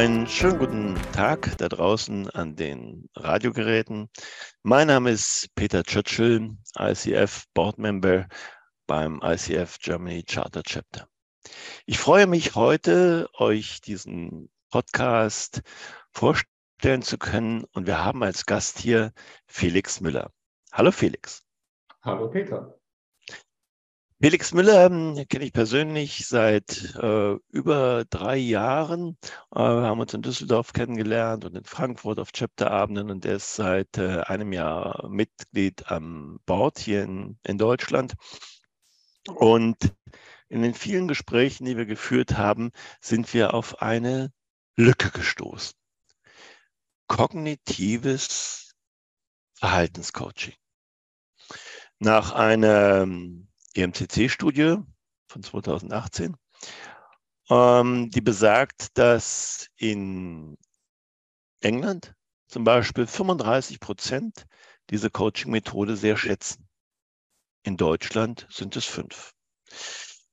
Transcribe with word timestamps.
Einen 0.00 0.26
schönen 0.26 0.58
guten 0.58 0.94
Tag 1.12 1.58
da 1.58 1.68
draußen 1.68 2.30
an 2.30 2.56
den 2.56 3.10
Radiogeräten. 3.16 4.08
Mein 4.62 4.86
Name 4.86 5.10
ist 5.10 5.54
Peter 5.54 5.82
Churchill, 5.82 6.56
ICF 6.78 7.44
Board 7.52 7.76
Member 7.76 8.26
beim 8.86 9.20
ICF 9.22 9.78
Germany 9.78 10.22
Charter 10.22 10.62
Chapter. 10.62 11.06
Ich 11.84 11.98
freue 11.98 12.26
mich 12.26 12.54
heute, 12.54 13.28
euch 13.34 13.82
diesen 13.82 14.50
Podcast 14.70 15.60
vorstellen 16.14 17.02
zu 17.02 17.18
können 17.18 17.64
und 17.74 17.86
wir 17.86 18.02
haben 18.02 18.22
als 18.22 18.46
Gast 18.46 18.78
hier 18.78 19.12
Felix 19.48 20.00
Müller. 20.00 20.32
Hallo 20.72 20.92
Felix. 20.92 21.44
Hallo 22.00 22.30
Peter. 22.30 22.79
Felix 24.22 24.52
Müller 24.52 24.84
ähm, 24.84 25.24
kenne 25.30 25.46
ich 25.46 25.52
persönlich 25.54 26.26
seit 26.26 26.94
äh, 26.96 27.36
über 27.52 28.04
drei 28.04 28.36
Jahren. 28.36 29.16
Äh, 29.50 29.60
wir 29.60 29.82
haben 29.84 29.98
uns 29.98 30.12
in 30.12 30.20
Düsseldorf 30.20 30.74
kennengelernt 30.74 31.46
und 31.46 31.56
in 31.56 31.64
Frankfurt 31.64 32.18
auf 32.18 32.30
Chapterabenden 32.32 33.10
und 33.10 33.24
er 33.24 33.36
ist 33.36 33.54
seit 33.54 33.96
äh, 33.96 34.20
einem 34.20 34.52
Jahr 34.52 35.08
Mitglied 35.08 35.90
am 35.90 36.38
Board 36.44 36.78
hier 36.78 37.02
in, 37.02 37.38
in 37.44 37.56
Deutschland. 37.56 38.12
Und 39.26 39.94
in 40.50 40.60
den 40.60 40.74
vielen 40.74 41.08
Gesprächen, 41.08 41.64
die 41.64 41.78
wir 41.78 41.86
geführt 41.86 42.36
haben, 42.36 42.72
sind 43.00 43.32
wir 43.32 43.54
auf 43.54 43.80
eine 43.80 44.34
Lücke 44.76 45.10
gestoßen. 45.12 45.72
Kognitives 47.06 48.74
Verhaltenscoaching. 49.54 50.56
Nach 51.98 52.32
einer 52.32 53.06
EMCC-Studie 53.74 54.76
von 55.28 55.42
2018, 55.42 56.36
ähm, 57.50 58.10
die 58.10 58.20
besagt, 58.20 58.98
dass 58.98 59.68
in 59.76 60.56
England 61.60 62.14
zum 62.48 62.64
Beispiel 62.64 63.06
35 63.06 63.80
Prozent 63.80 64.46
diese 64.90 65.10
Coaching-Methode 65.10 65.96
sehr 65.96 66.16
schätzen. 66.16 66.68
In 67.62 67.76
Deutschland 67.76 68.46
sind 68.50 68.74
es 68.76 68.86
fünf. 68.86 69.32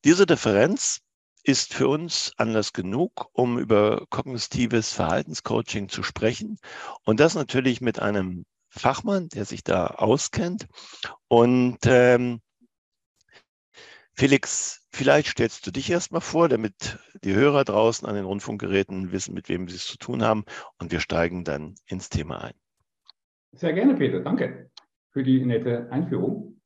Diese 0.03 0.25
Differenz 0.25 0.99
ist 1.43 1.73
für 1.73 1.87
uns 1.87 2.33
Anlass 2.37 2.73
genug, 2.73 3.29
um 3.33 3.57
über 3.59 4.05
kognitives 4.09 4.93
Verhaltenscoaching 4.93 5.89
zu 5.89 6.03
sprechen 6.03 6.57
und 7.03 7.19
das 7.19 7.35
natürlich 7.35 7.81
mit 7.81 7.99
einem 7.99 8.45
Fachmann, 8.69 9.29
der 9.29 9.45
sich 9.45 9.63
da 9.63 9.87
auskennt. 9.87 10.67
Und 11.27 11.79
ähm, 11.85 12.41
Felix, 14.19 14.87
vielleicht 14.89 15.27
stellst 15.27 15.67
du 15.67 15.71
dich 15.71 15.91
erstmal 15.91 16.21
vor, 16.21 16.49
damit 16.49 16.97
die 17.23 17.35
Hörer 17.35 17.63
draußen 17.63 18.07
an 18.07 18.15
den 18.15 18.25
Rundfunkgeräten 18.25 19.11
wissen, 19.11 19.35
mit 19.35 19.47
wem 19.47 19.67
sie 19.69 19.75
es 19.75 19.85
zu 19.85 19.99
tun 19.99 20.23
haben. 20.23 20.43
Und 20.79 20.91
wir 20.91 21.01
steigen 21.01 21.43
dann 21.43 21.75
ins 21.85 22.09
Thema 22.09 22.43
ein. 22.43 22.53
Sehr 23.51 23.73
gerne, 23.73 23.93
Peter. 23.93 24.19
Danke 24.21 24.71
für 25.11 25.23
die 25.23 25.45
nette 25.45 25.91
Einführung. 25.91 26.59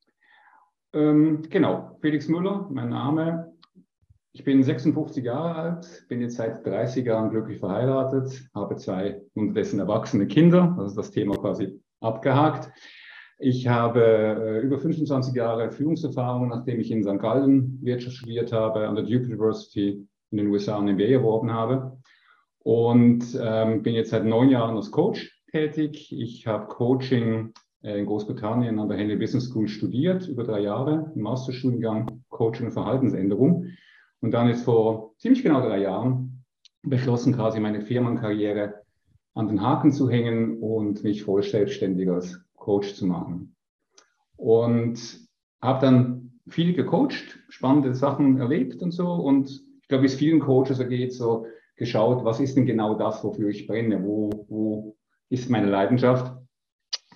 Ähm, 0.94 1.42
genau, 1.50 1.98
Felix 2.02 2.30
Müller, 2.30 2.70
mein 2.72 2.90
Name. 2.90 3.54
Ich 4.32 4.46
bin 4.46 4.64
56 4.64 5.26
Jahre 5.26 5.56
alt, 5.56 6.06
bin 6.08 6.22
jetzt 6.22 6.38
seit 6.38 6.66
30 6.66 7.06
Jahren 7.06 7.32
glücklich 7.32 7.60
verheiratet, 7.60 8.50
habe 8.56 8.78
zwei 8.78 9.22
unterdessen 9.34 9.80
erwachsene 9.80 10.26
Kinder, 10.26 10.74
also 10.80 10.96
das 10.96 11.12
Thema 11.12 11.36
quasi 11.36 11.82
abgehakt. 12.00 12.72
Ich 13.44 13.68
habe 13.68 14.04
äh, 14.04 14.60
über 14.60 14.78
25 14.78 15.34
Jahre 15.34 15.72
Führungserfahrung, 15.72 16.50
nachdem 16.50 16.80
ich 16.80 16.92
in 16.92 17.04
St. 17.04 17.18
Gallen 17.18 17.80
Wirtschaft 17.82 18.18
studiert 18.18 18.54
habe, 18.54 18.88
an 18.88 18.94
der 18.94 19.04
Duke 19.04 19.26
University 19.26 20.08
in 20.30 20.38
den 20.38 20.48
USA 20.48 20.78
ein 20.78 20.94
MBA 20.94 21.06
erworben 21.06 21.52
habe. 21.52 21.98
Und 22.60 23.24
ähm, 23.42 23.82
bin 23.82 23.96
jetzt 23.96 24.12
seit 24.12 24.26
neun 24.26 24.50
Jahren 24.50 24.76
als 24.76 24.92
Coach 24.92 25.42
tätig. 25.52 26.16
Ich 26.16 26.46
habe 26.46 26.68
Coaching 26.68 27.54
äh, 27.82 27.98
in 27.98 28.06
Großbritannien 28.06 28.78
an 28.78 28.88
der 28.88 29.00
Henley 29.00 29.16
Business 29.16 29.46
School 29.46 29.68
studiert, 29.68 30.28
über 30.28 30.44
drei 30.44 30.60
Jahre, 30.60 31.12
im 31.16 31.24
Masterstudiengang 31.24 32.24
Coaching 32.30 32.68
und 32.68 32.74
Verhaltensänderung. 32.74 33.70
Und 34.20 34.32
dann 34.32 34.50
ist 34.50 34.66
vor 34.66 35.16
ziemlich 35.18 35.42
genau 35.42 35.62
drei 35.62 35.80
Jahren 35.80 36.44
beschlossen, 36.84 37.34
quasi 37.34 37.60
meine 37.60 37.82
Firmenkarriere 37.82 38.82
an 39.34 39.48
den 39.48 39.64
Haken 39.64 39.92
zu 39.92 40.12
hängen 40.12 40.60
und 40.60 41.04
mich 41.04 41.24
voll 41.24 41.42
selbstständig 41.42 42.08
als 42.08 42.40
Coach 42.62 42.94
zu 42.94 43.06
machen. 43.06 43.56
Und 44.38 45.20
habe 45.62 45.82
dann 45.82 46.40
viel 46.48 46.74
gecoacht, 46.74 47.40
spannende 47.50 47.94
Sachen 47.94 48.40
erlebt 48.40 48.82
und 48.82 48.92
so. 48.92 49.12
Und 49.12 49.50
ich 49.82 49.88
glaube, 49.88 50.04
wie 50.04 50.08
es 50.08 50.16
vielen 50.16 50.40
Coaches 50.40 50.80
ergeht, 50.80 51.14
so 51.14 51.46
geschaut, 51.76 52.24
was 52.24 52.40
ist 52.40 52.56
denn 52.56 52.66
genau 52.66 52.96
das, 52.96 53.24
wofür 53.24 53.50
ich 53.50 53.68
brenne? 53.68 54.04
Wo, 54.04 54.46
wo 54.48 54.96
ist 55.30 55.50
meine 55.50 55.70
Leidenschaft? 55.70 56.34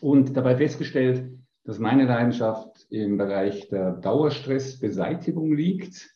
Und 0.02 0.36
dabei 0.36 0.56
festgestellt, 0.56 1.32
dass 1.64 1.80
meine 1.80 2.06
Leidenschaft 2.06 2.86
im 2.90 3.18
Bereich 3.18 3.70
der 3.70 3.94
Dauerstressbeseitigung 3.94 5.54
liegt. 5.54 6.12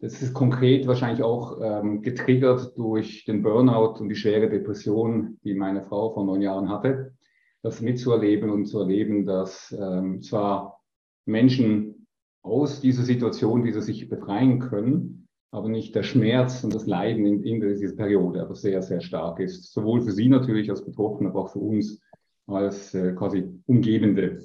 Das 0.00 0.22
ist 0.22 0.34
konkret 0.34 0.86
wahrscheinlich 0.86 1.24
auch 1.24 1.60
ähm, 1.60 2.02
getriggert 2.02 2.76
durch 2.76 3.24
den 3.24 3.42
Burnout 3.42 4.00
und 4.00 4.08
die 4.08 4.14
schwere 4.14 4.48
Depression, 4.48 5.38
die 5.42 5.54
meine 5.54 5.82
Frau 5.82 6.12
vor 6.12 6.24
neun 6.24 6.42
Jahren 6.42 6.68
hatte 6.68 7.17
das 7.62 7.80
mitzuerleben 7.80 8.50
und 8.50 8.66
zu 8.66 8.80
erleben, 8.80 9.26
dass 9.26 9.74
ähm, 9.78 10.22
zwar 10.22 10.80
Menschen 11.26 12.06
aus 12.42 12.80
dieser 12.80 13.02
Situation 13.02 13.64
wieder 13.64 13.82
sich 13.82 14.08
befreien 14.08 14.60
können, 14.60 15.26
aber 15.50 15.68
nicht 15.68 15.94
der 15.94 16.02
Schmerz 16.02 16.62
und 16.62 16.74
das 16.74 16.86
Leiden 16.86 17.26
in, 17.26 17.42
in 17.42 17.60
dieser 17.60 17.96
Periode 17.96 18.42
aber 18.42 18.54
sehr, 18.54 18.82
sehr 18.82 19.00
stark 19.00 19.40
ist. 19.40 19.72
Sowohl 19.72 20.02
für 20.02 20.12
Sie 20.12 20.28
natürlich 20.28 20.70
als 20.70 20.84
Betroffene, 20.84 21.30
aber 21.30 21.42
auch 21.42 21.52
für 21.52 21.58
uns 21.58 22.00
als 22.46 22.94
äh, 22.94 23.12
quasi 23.12 23.48
Umgebende. 23.66 24.42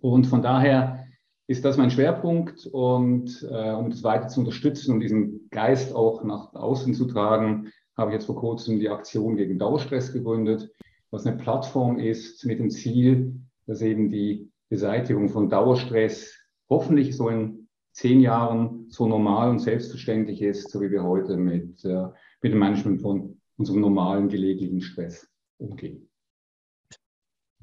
Und 0.00 0.26
von 0.26 0.42
daher 0.42 1.06
ist 1.46 1.64
das 1.64 1.76
mein 1.76 1.90
Schwerpunkt 1.90 2.66
und 2.66 3.46
äh, 3.50 3.72
um 3.72 3.90
das 3.90 4.04
weiter 4.04 4.28
zu 4.28 4.40
unterstützen 4.40 4.94
und 4.94 5.00
diesen 5.00 5.48
Geist 5.50 5.94
auch 5.94 6.22
nach 6.22 6.54
außen 6.54 6.94
zu 6.94 7.06
tragen, 7.06 7.72
habe 7.96 8.10
ich 8.10 8.14
jetzt 8.14 8.26
vor 8.26 8.36
kurzem 8.36 8.78
die 8.78 8.88
Aktion 8.88 9.36
gegen 9.36 9.58
Dauerstress 9.58 10.12
gegründet 10.12 10.70
was 11.10 11.26
eine 11.26 11.36
Plattform 11.36 11.98
ist 11.98 12.44
mit 12.44 12.58
dem 12.58 12.70
Ziel, 12.70 13.34
dass 13.66 13.82
eben 13.82 14.10
die 14.10 14.50
Beseitigung 14.68 15.28
von 15.28 15.48
Dauerstress 15.48 16.34
hoffentlich 16.68 17.16
so 17.16 17.28
in 17.28 17.68
zehn 17.92 18.20
Jahren 18.20 18.86
so 18.90 19.06
normal 19.06 19.50
und 19.50 19.58
selbstverständlich 19.58 20.42
ist, 20.42 20.70
so 20.70 20.80
wie 20.80 20.90
wir 20.90 21.02
heute 21.02 21.36
mit, 21.36 21.84
äh, 21.84 22.06
mit 22.40 22.52
dem 22.52 22.60
Management 22.60 23.02
von 23.02 23.40
unserem 23.56 23.80
normalen 23.80 24.28
gelegentlichen 24.28 24.80
Stress 24.80 25.28
umgehen. 25.58 26.08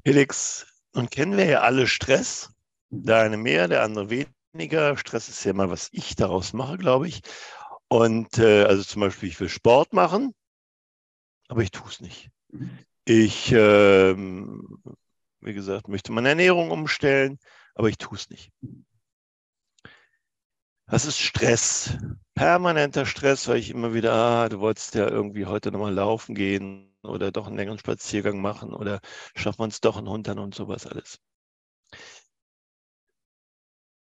Felix, 0.05 0.67
nun 0.93 1.09
kennen 1.09 1.37
wir 1.37 1.45
ja 1.45 1.61
alle 1.61 1.87
Stress. 1.87 2.51
Mhm. 2.89 3.03
Der 3.03 3.17
eine 3.17 3.37
mehr, 3.37 3.67
der 3.67 3.83
andere 3.83 4.27
weniger. 4.53 4.97
Stress 4.97 5.29
ist 5.29 5.43
ja 5.43 5.53
mal, 5.53 5.69
was 5.69 5.89
ich 5.91 6.15
daraus 6.15 6.53
mache, 6.53 6.77
glaube 6.77 7.07
ich. 7.07 7.21
Und 7.87 8.37
äh, 8.37 8.63
also 8.63 8.83
zum 8.83 9.01
Beispiel, 9.01 9.29
ich 9.29 9.39
will 9.39 9.49
Sport 9.49 9.93
machen, 9.93 10.33
aber 11.47 11.61
ich 11.61 11.71
tue 11.71 11.87
es 11.87 12.01
nicht. 12.01 12.29
Ich, 13.09 13.53
ähm, 13.53 14.83
wie 15.39 15.53
gesagt, 15.53 15.87
möchte 15.87 16.11
meine 16.11 16.27
Ernährung 16.27 16.71
umstellen, 16.71 17.39
aber 17.73 17.87
ich 17.87 17.97
tue 17.97 18.17
es 18.17 18.29
nicht. 18.29 18.51
Das 20.87 21.05
ist 21.05 21.17
Stress, 21.17 21.97
permanenter 22.35 23.05
Stress, 23.05 23.47
weil 23.47 23.59
ich 23.59 23.69
immer 23.69 23.93
wieder, 23.93 24.13
ah, 24.13 24.49
du 24.49 24.59
wolltest 24.59 24.95
ja 24.95 25.07
irgendwie 25.07 25.45
heute 25.45 25.71
nochmal 25.71 25.93
laufen 25.93 26.35
gehen 26.35 26.93
oder 27.01 27.31
doch 27.31 27.47
einen 27.47 27.55
längeren 27.55 27.79
Spaziergang 27.79 28.41
machen 28.41 28.73
oder 28.73 28.99
schaffen 29.35 29.59
wir 29.59 29.63
uns 29.63 29.79
doch 29.79 29.95
einen 29.95 30.09
Hund 30.09 30.27
an 30.27 30.39
und 30.39 30.53
sowas 30.53 30.85
alles. 30.85 31.21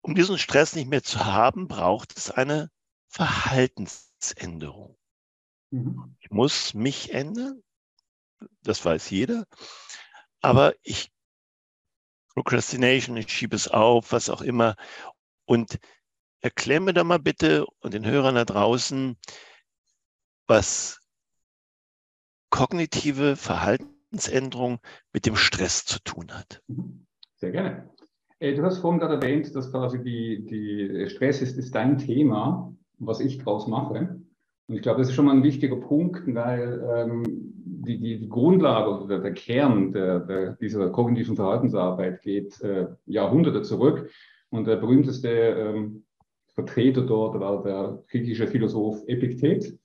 Um 0.03 0.15
diesen 0.15 0.39
Stress 0.39 0.77
nicht 0.77 0.89
mehr 0.89 1.03
zu 1.03 1.25
haben, 1.25 1.67
braucht 1.67 2.17
es 2.17 2.31
eine 2.31 2.71
Verhaltensänderung. 3.09 4.97
Mhm. 5.71 6.17
Ich 6.21 6.31
muss 6.31 6.73
mich 6.75 7.13
ändern, 7.13 7.65
das 8.63 8.85
weiß 8.85 9.11
jeder. 9.11 9.47
Aber 10.41 10.75
ich, 10.83 11.13
Procrastination, 12.35 13.17
ich 13.17 13.31
schiebe 13.31 13.57
es 13.57 13.69
auf, 13.69 14.13
was 14.13 14.31
auch 14.31 14.43
immer. 14.43 14.77
Und 15.45 15.79
erklär 16.41 16.81
mir 16.81 16.93
doch 16.93 17.05
mal 17.05 17.19
bitte 17.19 17.67
und 17.81 17.95
den 17.95 18.07
Hörern 18.07 18.35
da 18.35 18.45
draußen, 18.45 19.17
was 20.47 21.01
kognitive 22.51 23.37
Verhaltensänderung 23.37 24.81
mit 25.13 25.27
dem 25.27 25.37
Stress 25.37 25.85
zu 25.85 26.01
tun 26.03 26.33
hat. 26.33 26.63
Sehr 27.37 27.51
gerne. 27.51 27.91
Äh, 28.39 28.55
du 28.55 28.65
hast 28.65 28.79
vorhin 28.79 29.01
gerade 29.01 29.15
erwähnt, 29.15 29.55
dass 29.55 29.71
quasi 29.71 30.03
die, 30.03 30.45
die 30.45 31.09
Stress 31.09 31.41
ist, 31.41 31.57
ist 31.57 31.75
dein 31.75 31.97
Thema, 31.97 32.75
was 32.99 33.21
ich 33.21 33.39
daraus 33.39 33.67
mache. 33.67 34.21
Und 34.73 34.77
ich 34.77 34.83
glaube, 34.85 35.01
das 35.01 35.11
ist 35.11 35.15
schon 35.15 35.27
mal 35.27 35.37
ein 35.37 35.43
wichtiger 35.43 35.77
Punkt, 35.77 36.23
weil 36.35 36.83
ähm, 36.97 37.23
die, 37.27 37.99
die, 37.99 38.21
die 38.21 38.29
Grundlage 38.31 39.03
oder 39.03 39.19
der 39.19 39.35
Kern 39.35 39.93
der, 39.93 40.21
der, 40.21 40.53
dieser 40.53 40.89
kognitiven 40.89 41.37
Verhaltensarbeit 41.37 42.23
geht 42.23 42.59
äh, 42.63 42.87
Jahrhunderte 43.05 43.61
zurück. 43.61 44.09
Und 44.49 44.67
der 44.67 44.77
berühmteste 44.77 45.29
ähm, 45.29 46.05
Vertreter 46.55 47.03
dort 47.03 47.39
war 47.39 47.63
der 47.63 48.03
griechische 48.11 48.47
Philosoph 48.47 49.07
Epiktet. 49.07 49.79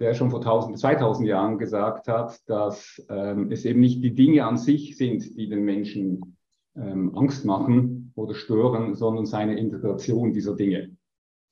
der 0.00 0.14
schon 0.14 0.32
vor 0.32 0.40
1000, 0.40 0.80
2000 0.80 1.28
Jahren 1.28 1.56
gesagt 1.56 2.08
hat, 2.08 2.36
dass 2.48 3.06
ähm, 3.08 3.52
es 3.52 3.64
eben 3.64 3.78
nicht 3.78 4.02
die 4.02 4.16
Dinge 4.16 4.44
an 4.44 4.56
sich 4.56 4.96
sind, 4.96 5.38
die 5.38 5.48
den 5.48 5.64
Menschen 5.64 6.36
ähm, 6.74 7.16
Angst 7.16 7.44
machen 7.44 8.10
oder 8.16 8.34
stören, 8.34 8.96
sondern 8.96 9.26
seine 9.26 9.56
Integration 9.60 10.32
dieser 10.32 10.56
Dinge. 10.56 10.90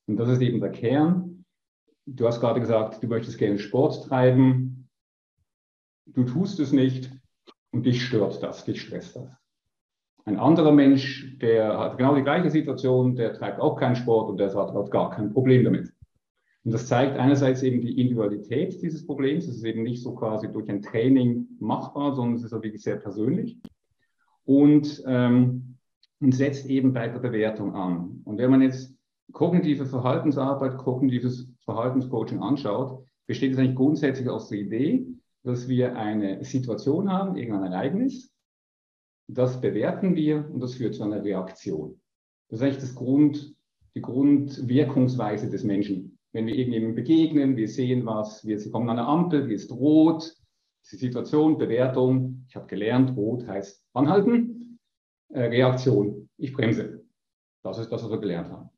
Und 0.05 0.17
das 0.17 0.27
ist 0.27 0.41
eben 0.41 0.59
der 0.59 0.71
Kern. 0.71 1.22
Du 2.05 2.27
hast 2.27 2.41
gerade 2.41 2.59
gesagt, 2.59 3.01
du 3.01 3.07
möchtest 3.07 3.37
gerne 3.37 3.59
Sport 3.59 4.07
treiben. 4.07 4.89
Du 6.05 6.23
tust 6.23 6.59
es 6.59 6.73
nicht 6.73 7.11
und 7.71 7.85
dich 7.85 8.03
stört 8.03 8.43
das, 8.43 8.65
dich 8.65 8.81
stresst 8.81 9.15
das. 9.15 9.31
Ein 10.25 10.37
anderer 10.37 10.71
Mensch, 10.71 11.37
der 11.39 11.77
hat 11.77 11.97
genau 11.97 12.15
die 12.15 12.23
gleiche 12.23 12.49
Situation, 12.49 13.15
der 13.15 13.33
treibt 13.33 13.59
auch 13.59 13.77
keinen 13.77 13.95
Sport 13.95 14.29
und 14.29 14.37
der 14.37 14.53
hat 14.53 14.91
gar 14.91 15.11
kein 15.11 15.33
Problem 15.33 15.63
damit. 15.63 15.93
Und 16.63 16.71
das 16.73 16.87
zeigt 16.87 17.17
einerseits 17.17 17.61
eben 17.61 17.81
die 17.81 17.99
Individualität 17.99 18.81
dieses 18.81 19.05
Problems. 19.05 19.47
Es 19.47 19.57
ist 19.57 19.65
eben 19.65 19.83
nicht 19.83 20.01
so 20.01 20.15
quasi 20.15 20.49
durch 20.49 20.69
ein 20.69 20.81
Training 20.81 21.47
machbar, 21.59 22.15
sondern 22.15 22.35
es 22.35 22.43
ist 22.43 22.53
auch 22.53 22.63
wirklich 22.63 22.83
sehr 22.83 22.95
persönlich. 22.95 23.57
Und, 24.45 25.03
ähm, 25.05 25.77
und 26.21 26.33
setzt 26.33 26.67
eben 26.67 26.93
bei 26.93 27.09
der 27.09 27.19
Bewertung 27.19 27.75
an. 27.75 28.21
Und 28.23 28.37
wenn 28.37 28.51
man 28.51 28.61
jetzt 28.61 28.95
kognitive 29.33 29.85
Verhaltensarbeit, 29.85 30.77
kognitives 30.77 31.52
Verhaltenscoaching 31.65 32.39
anschaut, 32.41 33.05
besteht 33.27 33.53
es 33.53 33.57
eigentlich 33.57 33.75
grundsätzlich 33.75 34.29
aus 34.29 34.49
der 34.49 34.59
Idee, 34.59 35.05
dass 35.43 35.67
wir 35.67 35.95
eine 35.95 36.43
Situation 36.43 37.11
haben, 37.11 37.35
irgendein 37.35 37.71
Ereignis, 37.71 38.33
das 39.27 39.59
bewerten 39.61 40.15
wir 40.15 40.49
und 40.51 40.59
das 40.59 40.75
führt 40.75 40.95
zu 40.95 41.03
einer 41.03 41.23
Reaktion. 41.23 41.99
Das 42.49 42.59
ist 42.59 42.63
eigentlich 42.63 42.83
das 42.83 42.95
Grund, 42.95 43.55
die 43.95 44.01
Grundwirkungsweise 44.01 45.49
des 45.49 45.63
Menschen. 45.63 46.17
Wenn 46.33 46.47
wir 46.47 46.55
irgendjemandem 46.55 46.95
begegnen, 46.95 47.55
wir 47.55 47.67
sehen 47.67 48.05
was, 48.05 48.45
wir 48.45 48.59
kommen 48.71 48.89
an 48.89 48.99
eine 48.99 49.07
Ampel, 49.07 49.47
die 49.47 49.53
ist 49.53 49.71
rot, 49.71 50.35
die 50.91 50.95
Situation, 50.97 51.57
Bewertung, 51.57 52.45
ich 52.47 52.55
habe 52.55 52.67
gelernt, 52.67 53.15
rot 53.15 53.47
heißt 53.47 53.85
anhalten, 53.93 54.79
äh, 55.29 55.43
Reaktion, 55.43 56.29
ich 56.37 56.53
bremse. 56.53 57.05
Das 57.63 57.77
ist 57.77 57.89
das, 57.91 58.03
was 58.03 58.11
wir 58.11 58.19
gelernt 58.19 58.49
haben. 58.49 58.69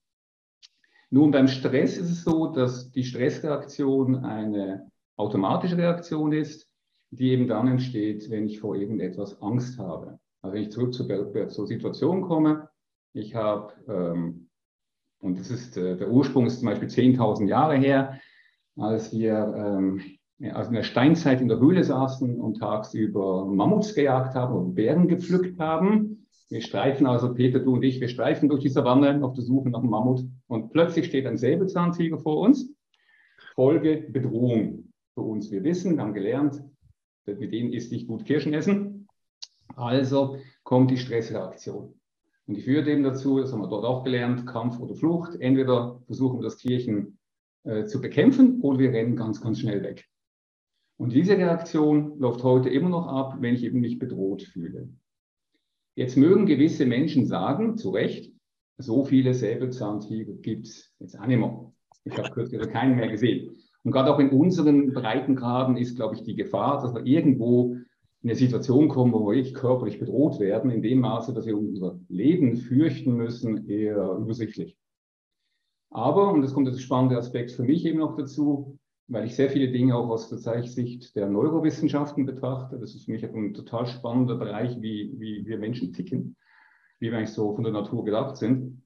Nun, 1.16 1.32
beim 1.32 1.48
Stress 1.48 1.98
ist 1.98 2.12
es 2.12 2.24
so, 2.26 2.48
dass 2.48 2.92
die 2.92 3.06
Stressreaktion 3.06 4.26
eine 4.26 4.92
automatische 5.16 5.78
Reaktion 5.78 6.34
ist, 6.34 6.70
die 7.10 7.30
eben 7.30 7.48
dann 7.48 7.70
entsteht, 7.70 8.30
wenn 8.30 8.48
ich 8.48 8.60
vor 8.60 8.76
irgendetwas 8.76 9.42
Angst 9.42 9.80
habe. 9.80 10.20
Also 10.42 10.54
wenn 10.54 10.64
ich 10.64 10.72
zurück 10.72 10.94
zur, 10.94 11.48
zur 11.48 11.68
Situation 11.68 12.22
komme, 12.22 12.68
ich 13.14 13.34
habe, 13.34 13.72
ähm, 13.88 14.50
und 15.22 15.40
das 15.40 15.52
ist, 15.52 15.78
äh, 15.78 15.96
der 15.96 16.12
Ursprung 16.12 16.48
ist 16.48 16.60
zum 16.60 16.68
Beispiel 16.68 16.90
10.000 16.90 17.48
Jahre 17.48 17.78
her, 17.78 18.20
als 18.76 19.14
wir 19.14 19.54
ähm, 19.56 20.02
also 20.52 20.68
in 20.68 20.76
der 20.76 20.84
Steinzeit 20.84 21.40
in 21.40 21.48
der 21.48 21.62
Höhle 21.62 21.86
saßen 21.86 22.42
und 22.42 22.60
tagsüber 22.60 23.46
Mammuts 23.46 23.96
gejagt 23.96 24.36
haben 24.36 24.54
und 24.54 24.76
Bären 24.76 25.08
gepflückt 25.08 25.62
haben. 25.62 26.28
Wir 26.50 26.60
streifen 26.60 27.08
also, 27.08 27.34
Peter, 27.34 27.60
du 27.60 27.76
und 27.76 27.84
ich, 27.84 28.02
wir 28.02 28.10
streifen 28.10 28.50
durch 28.50 28.64
die 28.64 28.70
Savanne 28.70 29.24
auf 29.24 29.32
der 29.32 29.46
Suche 29.46 29.70
nach 29.70 29.80
einem 29.80 29.92
Mammut 29.92 30.26
und 30.48 30.72
plötzlich 30.72 31.06
steht 31.06 31.26
ein 31.26 31.38
Säbelzahntiger 31.38 32.18
vor 32.18 32.40
uns. 32.40 32.74
Folge 33.56 34.06
Bedrohung 34.10 34.92
für 35.14 35.22
uns. 35.22 35.52
Wir 35.52 35.64
wissen, 35.64 35.96
wir 35.96 36.04
haben 36.04 36.14
gelernt, 36.14 36.62
mit 37.26 37.52
denen 37.52 37.74
ist 37.74 37.92
nicht 37.92 38.08
gut 38.08 38.26
Kirschen 38.26 38.54
essen. 38.54 39.08
Also 39.76 40.38
kommt 40.64 40.92
die 40.92 40.98
Stressreaktion. 40.98 42.00
Und 42.48 42.58
die 42.58 42.62
führt 42.62 42.88
eben 42.88 43.04
dazu, 43.04 43.40
das 43.40 43.52
haben 43.52 43.62
wir 43.62 43.68
dort 43.68 43.86
auch 43.86 44.04
gelernt, 44.04 44.46
Kampf 44.46 44.80
oder 44.80 44.96
Flucht. 44.96 45.36
Entweder 45.40 46.02
versuchen 46.06 46.40
wir 46.40 46.44
das 46.44 46.58
Tierchen 46.58 47.18
äh, 47.64 47.86
zu 47.86 48.00
bekämpfen 48.00 48.62
oder 48.62 48.78
wir 48.80 48.92
rennen 48.92 49.16
ganz, 49.16 49.42
ganz 49.42 49.60
schnell 49.60 49.82
weg. 49.82 50.06
Und 50.98 51.12
diese 51.12 51.38
Reaktion 51.38 52.20
läuft 52.20 52.44
heute 52.44 52.70
immer 52.70 52.90
noch 52.90 53.08
ab, 53.08 53.38
wenn 53.40 53.56
ich 53.56 53.64
eben 53.64 53.80
mich 53.80 53.98
bedroht 54.00 54.44
fühle. 54.44 54.90
Jetzt 55.96 56.18
mögen 56.18 56.46
gewisse 56.46 56.86
Menschen 56.86 57.26
sagen, 57.26 57.78
zu 57.78 57.90
Recht, 57.90 58.35
so 58.78 59.06
viele 59.06 59.34
Säbelzahntiger 59.34 60.34
gibt 60.34 60.68
es 60.68 60.94
jetzt 61.00 61.20
auch 61.20 61.26
nicht 61.26 61.40
mehr. 61.40 61.72
Ich 62.04 62.18
habe 62.18 62.30
kürzlich 62.30 62.62
keinen 62.70 62.96
mehr 62.96 63.10
gesehen. 63.10 63.56
Und 63.84 63.92
gerade 63.92 64.14
auch 64.14 64.20
in 64.20 64.30
unseren 64.30 64.94
Breitengraden 64.94 65.78
ist, 65.78 65.96
glaube 65.96 66.16
ich, 66.16 66.24
die 66.24 66.36
Gefahr, 66.36 66.82
dass 66.82 66.94
wir 66.94 67.06
irgendwo 67.06 67.78
in 68.22 68.30
eine 68.30 68.36
Situation 68.36 68.90
kommen, 68.90 69.14
wo 69.14 69.32
wir 69.32 69.54
körperlich 69.54 70.00
bedroht 70.00 70.40
werden, 70.40 70.72
in 70.72 70.82
dem 70.82 71.00
Maße, 71.00 71.34
dass 71.34 71.46
wir 71.46 71.58
unser 71.58 72.00
Leben 72.10 72.58
fürchten 72.58 73.14
müssen, 73.14 73.70
eher 73.70 74.18
übersichtlich. 74.20 74.76
Aber, 75.92 76.34
und 76.34 76.42
das 76.42 76.54
kommt 76.54 76.68
das 76.68 76.82
spannende 76.82 77.18
Aspekt 77.18 77.52
für 77.52 77.64
mich 77.64 77.86
eben 77.86 78.00
noch 78.00 78.16
dazu, 78.16 78.80
weil 79.08 79.26
ich 79.26 79.36
sehr 79.36 79.50
viele 79.50 79.72
Dinge 79.72 79.96
auch 79.96 80.10
aus 80.10 80.30
der 80.30 80.40
Sicht 80.64 81.16
der 81.16 81.30
Neurowissenschaften 81.30 82.26
betrachte. 82.26 82.80
Das 82.80 82.96
ist 82.96 83.06
für 83.06 83.12
mich 83.12 83.24
ein 83.24 83.54
total 83.54 83.86
spannender 83.86 84.36
Bereich, 84.36 84.82
wie, 84.82 85.14
wie 85.18 85.46
wir 85.46 85.60
Menschen 85.60 85.94
ticken, 85.94 86.36
wie 87.00 87.12
wir 87.12 87.18
eigentlich 87.18 87.34
so 87.34 87.54
von 87.54 87.64
der 87.64 87.74
Natur 87.74 88.06
gedacht 88.06 88.38
sind. 88.38 88.82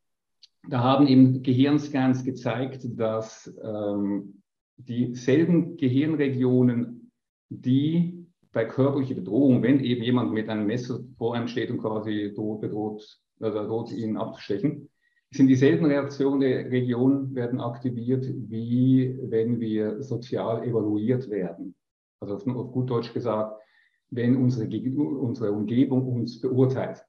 Da 0.68 0.80
haben 0.84 1.08
eben 1.08 1.42
Gehirnscans 1.42 2.24
gezeigt, 2.24 2.82
dass 3.00 3.54
ähm, 3.64 4.42
dieselben 4.78 5.78
Gehirnregionen, 5.78 7.12
die 7.50 8.28
bei 8.52 8.66
körperlicher 8.66 9.16
Bedrohung, 9.16 9.62
wenn 9.64 9.80
eben 9.80 10.04
jemand 10.04 10.34
mit 10.34 10.50
einem 10.50 10.66
Messer 10.66 11.00
vor 11.18 11.36
einem 11.36 11.48
steht 11.48 11.70
und 11.70 11.80
quasi 11.80 12.34
droht, 12.36 12.62
bedroht, 12.62 13.20
also 13.40 13.64
droht, 13.64 13.92
ihn 13.92 14.18
abzustechen, 14.18 14.90
sind 15.32 15.48
dieselben 15.48 15.86
Reaktionen 15.86 16.40
der 16.40 16.72
Region 16.72 17.36
werden 17.36 17.62
aktiviert, 17.62 18.26
wie 18.26 19.16
wenn 19.22 19.60
wir 19.60 20.02
sozial 20.02 20.64
evaluiert 20.64 21.30
werden. 21.30 21.76
Also 22.20 22.36
auf, 22.36 22.48
auf 22.48 22.72
gut 22.72 22.90
Deutsch 22.90 23.14
gesagt, 23.14 23.62
wenn 24.10 24.36
unsere, 24.36 24.68
unsere 24.68 25.52
Umgebung 25.52 26.08
uns 26.08 26.42
beurteilt. 26.42 27.06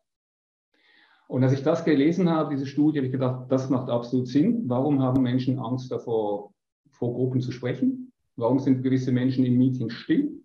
Und 1.30 1.44
als 1.44 1.52
ich 1.52 1.62
das 1.62 1.84
gelesen 1.84 2.28
habe, 2.28 2.52
diese 2.52 2.66
Studie, 2.66 2.98
habe 2.98 3.06
ich 3.06 3.12
gedacht, 3.12 3.46
das 3.52 3.70
macht 3.70 3.88
absolut 3.88 4.26
Sinn. 4.26 4.64
Warum 4.66 5.00
haben 5.00 5.22
Menschen 5.22 5.60
Angst 5.60 5.92
davor, 5.92 6.50
vor 6.90 7.14
Gruppen 7.14 7.40
zu 7.40 7.52
sprechen? 7.52 8.12
Warum 8.34 8.58
sind 8.58 8.82
gewisse 8.82 9.12
Menschen 9.12 9.44
im 9.44 9.56
Meeting 9.56 9.90
still? 9.90 10.42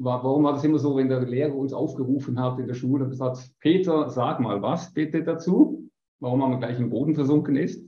warum 0.00 0.44
war 0.44 0.52
das 0.52 0.64
immer 0.64 0.78
so, 0.78 0.96
wenn 0.96 1.08
der 1.08 1.26
Lehrer 1.26 1.54
uns 1.54 1.72
aufgerufen 1.72 2.40
hat 2.40 2.58
in 2.60 2.68
der 2.68 2.74
Schule 2.74 3.04
und 3.04 3.10
gesagt, 3.10 3.50
Peter, 3.58 4.08
sag 4.08 4.38
mal 4.38 4.62
was 4.62 4.94
bitte 4.94 5.24
dazu, 5.24 5.90
warum 6.20 6.38
man 6.38 6.60
gleich 6.60 6.78
im 6.78 6.88
Boden 6.88 7.16
versunken 7.16 7.56
ist. 7.56 7.84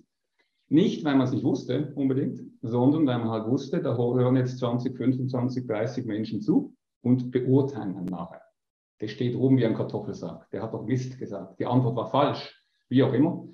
Nicht, 0.68 1.04
weil 1.04 1.14
man 1.14 1.28
es 1.28 1.32
nicht 1.32 1.44
wusste 1.44 1.92
unbedingt, 1.94 2.42
sondern 2.62 3.06
weil 3.06 3.20
man 3.20 3.30
halt 3.30 3.46
wusste, 3.46 3.80
da 3.80 3.96
hören 3.96 4.36
jetzt 4.36 4.58
20, 4.58 4.96
25, 4.96 5.66
30 5.66 6.04
Menschen 6.04 6.40
zu 6.42 6.74
und 7.00 7.30
beurteilen 7.30 7.94
dann 7.94 8.06
nachher. 8.06 8.42
Der 9.00 9.08
steht 9.08 9.34
oben 9.36 9.56
wie 9.56 9.66
ein 9.66 9.74
Kartoffelsack. 9.74 10.50
Der 10.50 10.62
hat 10.62 10.74
doch 10.74 10.84
Mist 10.84 11.18
gesagt. 11.18 11.58
Die 11.58 11.66
Antwort 11.66 11.96
war 11.96 12.10
falsch, 12.10 12.62
wie 12.88 13.02
auch 13.02 13.12
immer. 13.12 13.46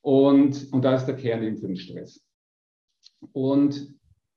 Und, 0.00 0.72
und 0.72 0.84
da 0.84 0.94
ist 0.94 1.06
der 1.06 1.16
Kern 1.16 1.42
eben 1.42 1.58
für 1.58 1.68
den 1.68 1.76
Stress. 1.76 2.24
Und 3.32 3.94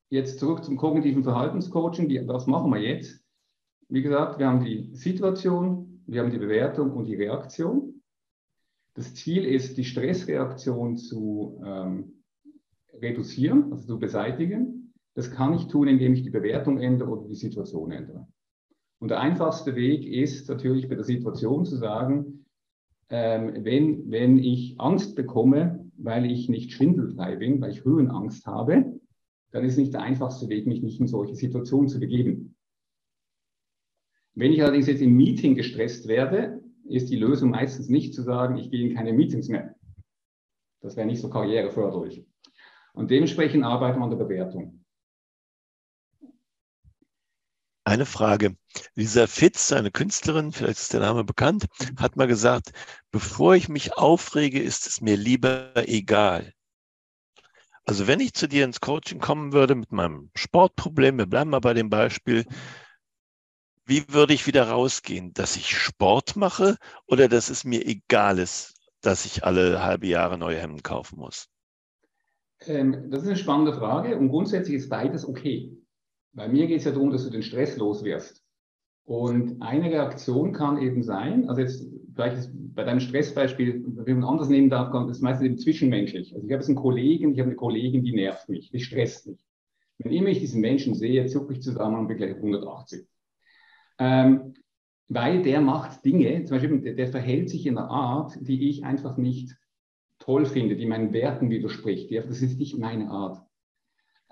jetzt 0.10 0.40
zurück 0.40 0.64
zum 0.64 0.78
kognitiven 0.78 1.24
Verhaltenscoaching. 1.24 2.08
Die, 2.08 2.26
das 2.26 2.48
machen 2.48 2.72
wir 2.72 2.80
jetzt. 2.80 3.24
Wie 3.90 4.02
gesagt, 4.02 4.40
wir 4.40 4.48
haben 4.48 4.64
die 4.64 4.94
Situation, 4.94 6.04
wir 6.06 6.22
haben 6.22 6.32
die 6.32 6.38
Bewertung 6.38 6.92
und 6.92 7.06
die 7.06 7.16
Reaktion. 7.16 8.02
Das 8.96 9.16
Ziel 9.16 9.46
ist, 9.46 9.78
die 9.78 9.84
Stressreaktion 9.84 10.98
zu 10.98 11.62
ähm, 11.66 12.24
reduzieren, 12.94 13.72
also 13.72 13.88
zu 13.88 14.00
beseitigen. 14.00 14.94
Das 15.16 15.32
kann 15.32 15.54
ich 15.54 15.68
tun, 15.68 15.88
indem 15.88 16.14
ich 16.14 16.24
die 16.24 16.30
Bewertung 16.30 16.80
ändere 16.80 17.10
oder 17.10 17.28
die 17.28 17.36
Situation 17.36 17.92
ändere. 17.92 18.28
Und 19.04 19.10
der 19.10 19.20
einfachste 19.20 19.76
Weg 19.76 20.06
ist 20.06 20.48
natürlich 20.48 20.88
bei 20.88 20.96
der 20.96 21.04
Situation 21.04 21.66
zu 21.66 21.76
sagen, 21.76 22.46
ähm, 23.10 23.66
wenn, 23.66 24.10
wenn 24.10 24.38
ich 24.38 24.80
Angst 24.80 25.18
bekomme, 25.18 25.92
weil 25.98 26.26
ich 26.32 26.48
nicht 26.48 26.72
schwindelfrei 26.72 27.36
bin, 27.36 27.60
weil 27.60 27.72
ich 27.72 27.84
Höhenangst 27.84 28.46
habe, 28.46 28.98
dann 29.52 29.66
ist 29.66 29.76
nicht 29.76 29.92
der 29.92 30.04
einfachste 30.04 30.48
Weg, 30.48 30.68
mich 30.68 30.82
nicht 30.82 31.02
in 31.02 31.08
solche 31.08 31.36
Situationen 31.36 31.90
zu 31.90 32.00
begeben. 32.00 32.56
Wenn 34.36 34.54
ich 34.54 34.64
allerdings 34.64 34.88
jetzt 34.88 35.02
im 35.02 35.18
Meeting 35.18 35.56
gestresst 35.56 36.08
werde, 36.08 36.64
ist 36.88 37.10
die 37.10 37.18
Lösung 37.18 37.50
meistens 37.50 37.90
nicht 37.90 38.14
zu 38.14 38.22
sagen, 38.22 38.56
ich 38.56 38.72
gehe 38.72 38.88
in 38.88 38.96
keine 38.96 39.12
Meetings 39.12 39.50
mehr. 39.50 39.76
Das 40.80 40.96
wäre 40.96 41.08
nicht 41.08 41.20
so 41.20 41.30
karriereförderlich. 41.30 42.26
Und 42.94 43.12
dementsprechend 43.12 43.66
arbeiten 43.66 44.00
wir 44.00 44.06
an 44.06 44.12
der 44.12 44.24
Bewertung. 44.24 44.83
Eine 47.86 48.06
Frage. 48.06 48.56
Lisa 48.96 49.28
Fitz, 49.28 49.72
eine 49.74 49.92
Künstlerin, 49.92 50.52
vielleicht 50.52 50.80
ist 50.80 50.94
der 50.94 51.02
Name 51.02 51.24
bekannt, 51.24 51.66
hat 51.98 52.16
mal 52.16 52.28
gesagt, 52.28 52.72
bevor 53.12 53.56
ich 53.56 53.68
mich 53.68 53.98
aufrege, 53.98 54.62
ist 54.62 54.88
es 54.88 55.02
mir 55.02 55.18
lieber 55.18 55.74
egal. 55.76 56.54
Also 57.86 58.08
wenn 58.08 58.22
ich 58.22 58.34
zu 58.34 58.48
dir 58.48 58.64
ins 58.64 58.80
Coaching 58.80 59.20
kommen 59.20 59.52
würde 59.52 59.76
mit 59.76 59.92
meinem 59.92 60.32
Sportproblem, 60.36 61.18
wir 61.18 61.26
bleiben 61.26 61.50
mal 61.50 61.60
bei 61.60 61.74
dem 61.74 61.90
Beispiel, 61.90 62.46
wie 63.86 64.06
würde 64.08 64.34
ich 64.34 64.48
wieder 64.48 64.70
rausgehen? 64.70 65.34
Dass 65.34 65.58
ich 65.58 65.78
Sport 65.78 66.38
mache 66.38 66.78
oder 67.06 67.28
dass 67.28 67.50
es 67.50 67.66
mir 67.66 67.86
egal 67.86 68.40
ist, 68.40 68.76
dass 69.02 69.26
ich 69.26 69.44
alle 69.44 69.84
halbe 69.84 70.08
Jahre 70.08 70.38
neue 70.38 70.60
Hemden 70.60 70.84
kaufen 70.84 71.20
muss? 71.20 71.50
Ähm, 72.62 73.12
das 73.12 73.24
ist 73.24 73.28
eine 73.28 73.38
spannende 73.38 73.74
Frage 73.74 74.18
und 74.18 74.30
grundsätzlich 74.30 74.78
ist 74.78 74.90
beides 74.90 75.28
okay. 75.28 75.83
Bei 76.34 76.48
mir 76.48 76.68
geht 76.68 76.80
es 76.80 76.86
ja 76.86 76.92
darum, 76.92 77.12
dass 77.12 77.24
du 77.24 77.30
den 77.30 77.44
Stress 77.44 77.78
loswirst. 77.78 78.44
Und 79.06 79.62
eine 79.62 79.92
Reaktion 79.92 80.54
kann 80.54 80.82
eben 80.82 81.04
sein, 81.04 81.50
also 81.50 81.62
jetzt 81.62 81.86
vielleicht 82.14 82.50
bei 82.54 82.84
deinem 82.84 83.02
Stressbeispiel, 83.02 83.84
wenn 83.86 84.20
man 84.20 84.30
anders 84.30 84.50
nehmen 84.50 84.70
darf, 84.70 84.94
ist 85.10 85.22
meistens 85.22 85.46
eben 85.46 85.58
zwischenmenschlich. 85.58 86.34
Also 86.34 86.46
ich 86.46 86.52
habe 86.52 86.62
jetzt 86.62 86.70
einen 86.70 86.78
Kollegen, 86.78 87.34
ich 87.34 87.40
habe 87.40 87.50
eine 87.50 87.56
Kollegin, 87.56 88.04
die 88.04 88.14
nervt 88.14 88.50
mich, 88.50 88.72
die 88.72 88.80
stresst 88.80 89.28
mich. 89.28 89.40
Wenn 90.00 90.12
immer 90.12 90.30
ich 90.30 90.40
diesen 90.40 90.62
Menschen 90.62 90.96
sehe, 90.96 91.26
zucke 91.28 91.54
ich 91.54 91.62
zusammen 91.62 92.00
und 92.00 92.08
bin 92.08 92.18
gleich 92.18 92.36
180. 92.36 93.06
Ähm, 94.00 94.54
weil 95.08 95.44
der 95.44 95.62
macht 95.62 96.04
Dinge, 96.04 96.44
zum 96.46 96.58
Beispiel, 96.58 96.82
der, 96.82 96.94
der 96.94 97.08
verhält 97.08 97.50
sich 97.50 97.68
in 97.68 97.78
einer 97.78 97.90
Art, 97.90 98.38
die 98.42 98.70
ich 98.70 98.84
einfach 98.84 99.18
nicht 99.18 99.56
toll 100.18 100.46
finde, 100.46 100.76
die 100.76 100.86
meinen 100.86 101.14
Werten 101.14 101.50
widerspricht. 101.50 102.12
Das 102.12 102.42
ist 102.42 102.58
nicht 102.58 102.80
meine 102.80 103.10
Art. 103.12 103.46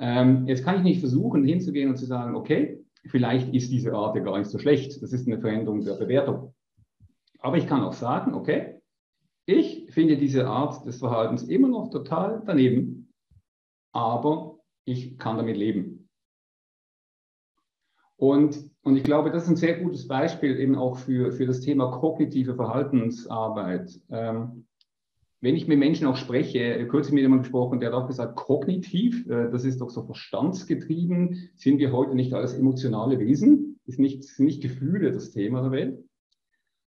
Ähm, 0.01 0.47
jetzt 0.47 0.65
kann 0.65 0.77
ich 0.77 0.83
nicht 0.83 0.99
versuchen, 0.99 1.43
hinzugehen 1.43 1.89
und 1.89 1.95
zu 1.95 2.07
sagen, 2.07 2.35
okay, 2.35 2.83
vielleicht 3.05 3.53
ist 3.53 3.71
diese 3.71 3.93
Art 3.93 4.15
gar 4.15 4.39
nicht 4.39 4.49
so 4.49 4.57
schlecht. 4.57 5.01
Das 5.03 5.13
ist 5.13 5.27
eine 5.27 5.39
Veränderung 5.39 5.83
der 5.85 5.93
Bewertung. 5.93 6.55
Aber 7.37 7.57
ich 7.57 7.67
kann 7.67 7.83
auch 7.83 7.93
sagen, 7.93 8.33
okay, 8.33 8.81
ich 9.45 9.91
finde 9.91 10.17
diese 10.17 10.47
Art 10.47 10.85
des 10.87 10.97
Verhaltens 10.97 11.43
immer 11.43 11.67
noch 11.67 11.91
total 11.91 12.41
daneben, 12.47 13.13
aber 13.91 14.57
ich 14.85 15.19
kann 15.19 15.37
damit 15.37 15.57
leben. 15.57 16.09
Und, 18.17 18.71
und 18.81 18.97
ich 18.97 19.03
glaube, 19.03 19.29
das 19.29 19.43
ist 19.43 19.49
ein 19.49 19.55
sehr 19.55 19.79
gutes 19.81 20.07
Beispiel 20.07 20.59
eben 20.59 20.75
auch 20.75 20.97
für, 20.97 21.31
für 21.31 21.45
das 21.45 21.61
Thema 21.61 21.91
kognitive 21.91 22.55
Verhaltensarbeit. 22.55 23.99
Ähm, 24.09 24.65
wenn 25.41 25.55
ich 25.55 25.67
mit 25.67 25.79
Menschen 25.79 26.05
auch 26.05 26.15
spreche, 26.15 26.87
kürzlich 26.87 27.13
mit 27.13 27.23
jemandem 27.23 27.43
gesprochen, 27.43 27.79
der 27.79 27.91
hat 27.91 28.03
auch 28.03 28.07
gesagt, 28.07 28.35
kognitiv, 28.35 29.27
äh, 29.27 29.49
das 29.49 29.65
ist 29.65 29.81
doch 29.81 29.89
so 29.89 30.03
verstandsgetrieben, 30.03 31.49
sind 31.55 31.79
wir 31.79 31.91
heute 31.91 32.15
nicht 32.15 32.33
als 32.33 32.53
emotionale 32.53 33.19
Wesen, 33.19 33.79
ist 33.85 33.99
nicht, 33.99 34.23
sind 34.23 34.45
nicht 34.45 34.61
Gefühle 34.61 35.11
das 35.11 35.31
Thema 35.31 35.63
der 35.63 35.71
Welt. 35.71 36.03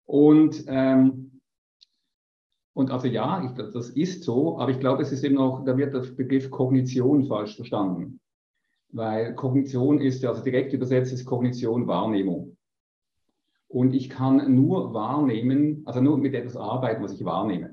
Und, 0.04 0.64
ähm, 0.66 1.40
und 2.74 2.90
also 2.90 3.06
ja, 3.06 3.44
ich, 3.44 3.52
das 3.72 3.90
ist 3.90 4.24
so, 4.24 4.58
aber 4.58 4.72
ich 4.72 4.80
glaube, 4.80 5.02
es 5.02 5.12
ist 5.12 5.22
eben 5.22 5.38
auch, 5.38 5.64
da 5.64 5.76
wird 5.76 5.94
der 5.94 6.00
Begriff 6.00 6.50
Kognition 6.50 7.24
falsch 7.26 7.54
verstanden. 7.54 8.18
Weil 8.88 9.34
Kognition 9.36 10.00
ist, 10.00 10.24
also 10.24 10.42
direkt 10.42 10.72
übersetzt 10.72 11.12
ist 11.12 11.24
Kognition 11.24 11.86
Wahrnehmung. 11.86 12.56
Und 13.68 13.94
ich 13.94 14.10
kann 14.10 14.54
nur 14.54 14.92
wahrnehmen, 14.92 15.82
also 15.86 16.00
nur 16.00 16.18
mit 16.18 16.34
etwas 16.34 16.56
arbeiten, 16.56 17.02
was 17.02 17.12
ich 17.12 17.24
wahrnehme. 17.24 17.71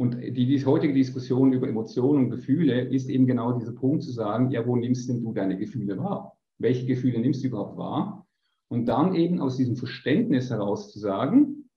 Und 0.00 0.18
die, 0.18 0.46
die 0.46 0.64
heutige 0.64 0.94
Diskussion 0.94 1.52
über 1.52 1.68
Emotionen 1.68 2.24
und 2.24 2.30
Gefühle 2.30 2.88
ist 2.88 3.10
eben 3.10 3.26
genau 3.26 3.52
dieser 3.52 3.72
Punkt 3.72 4.02
zu 4.02 4.10
sagen, 4.10 4.50
ja, 4.50 4.66
wo 4.66 4.74
nimmst 4.74 5.10
denn 5.10 5.20
du 5.20 5.34
deine 5.34 5.58
Gefühle 5.58 5.98
wahr? 5.98 6.38
Welche 6.56 6.86
Gefühle 6.86 7.18
nimmst 7.20 7.44
du 7.44 7.48
überhaupt 7.48 7.76
wahr? 7.76 8.26
Und 8.68 8.86
dann 8.86 9.14
eben 9.14 9.42
aus 9.42 9.58
diesem 9.58 9.76
Verständnis 9.76 10.48
heraus 10.48 10.90
zu 10.90 10.98
sagen, 10.98 11.68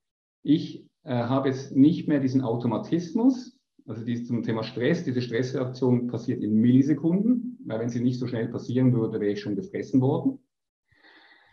ich 0.42 0.88
äh, 1.04 1.14
habe 1.14 1.50
jetzt 1.50 1.76
nicht 1.76 2.08
mehr 2.08 2.22
diesen 2.22 2.40
Automatismus, 2.44 3.60
also 3.86 4.06
die, 4.06 4.24
zum 4.24 4.42
Thema 4.42 4.64
Stress, 4.64 5.04
diese 5.04 5.22
Stressreaktion 5.22 6.08
passiert 6.08 6.42
in 6.42 6.56
Millisekunden, 6.56 7.60
weil 7.66 7.82
wenn 7.82 7.90
sie 7.90 8.00
nicht 8.00 8.20
so 8.20 8.28
schnell 8.28 8.48
passieren 8.48 8.94
würde, 8.94 9.20
wäre 9.20 9.34
ich 9.34 9.42
schon 9.42 9.58
gefressen 9.58 10.00
worden 10.00 10.40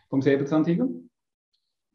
vom 0.08 0.22
Säbelzahntiger. 0.22 0.88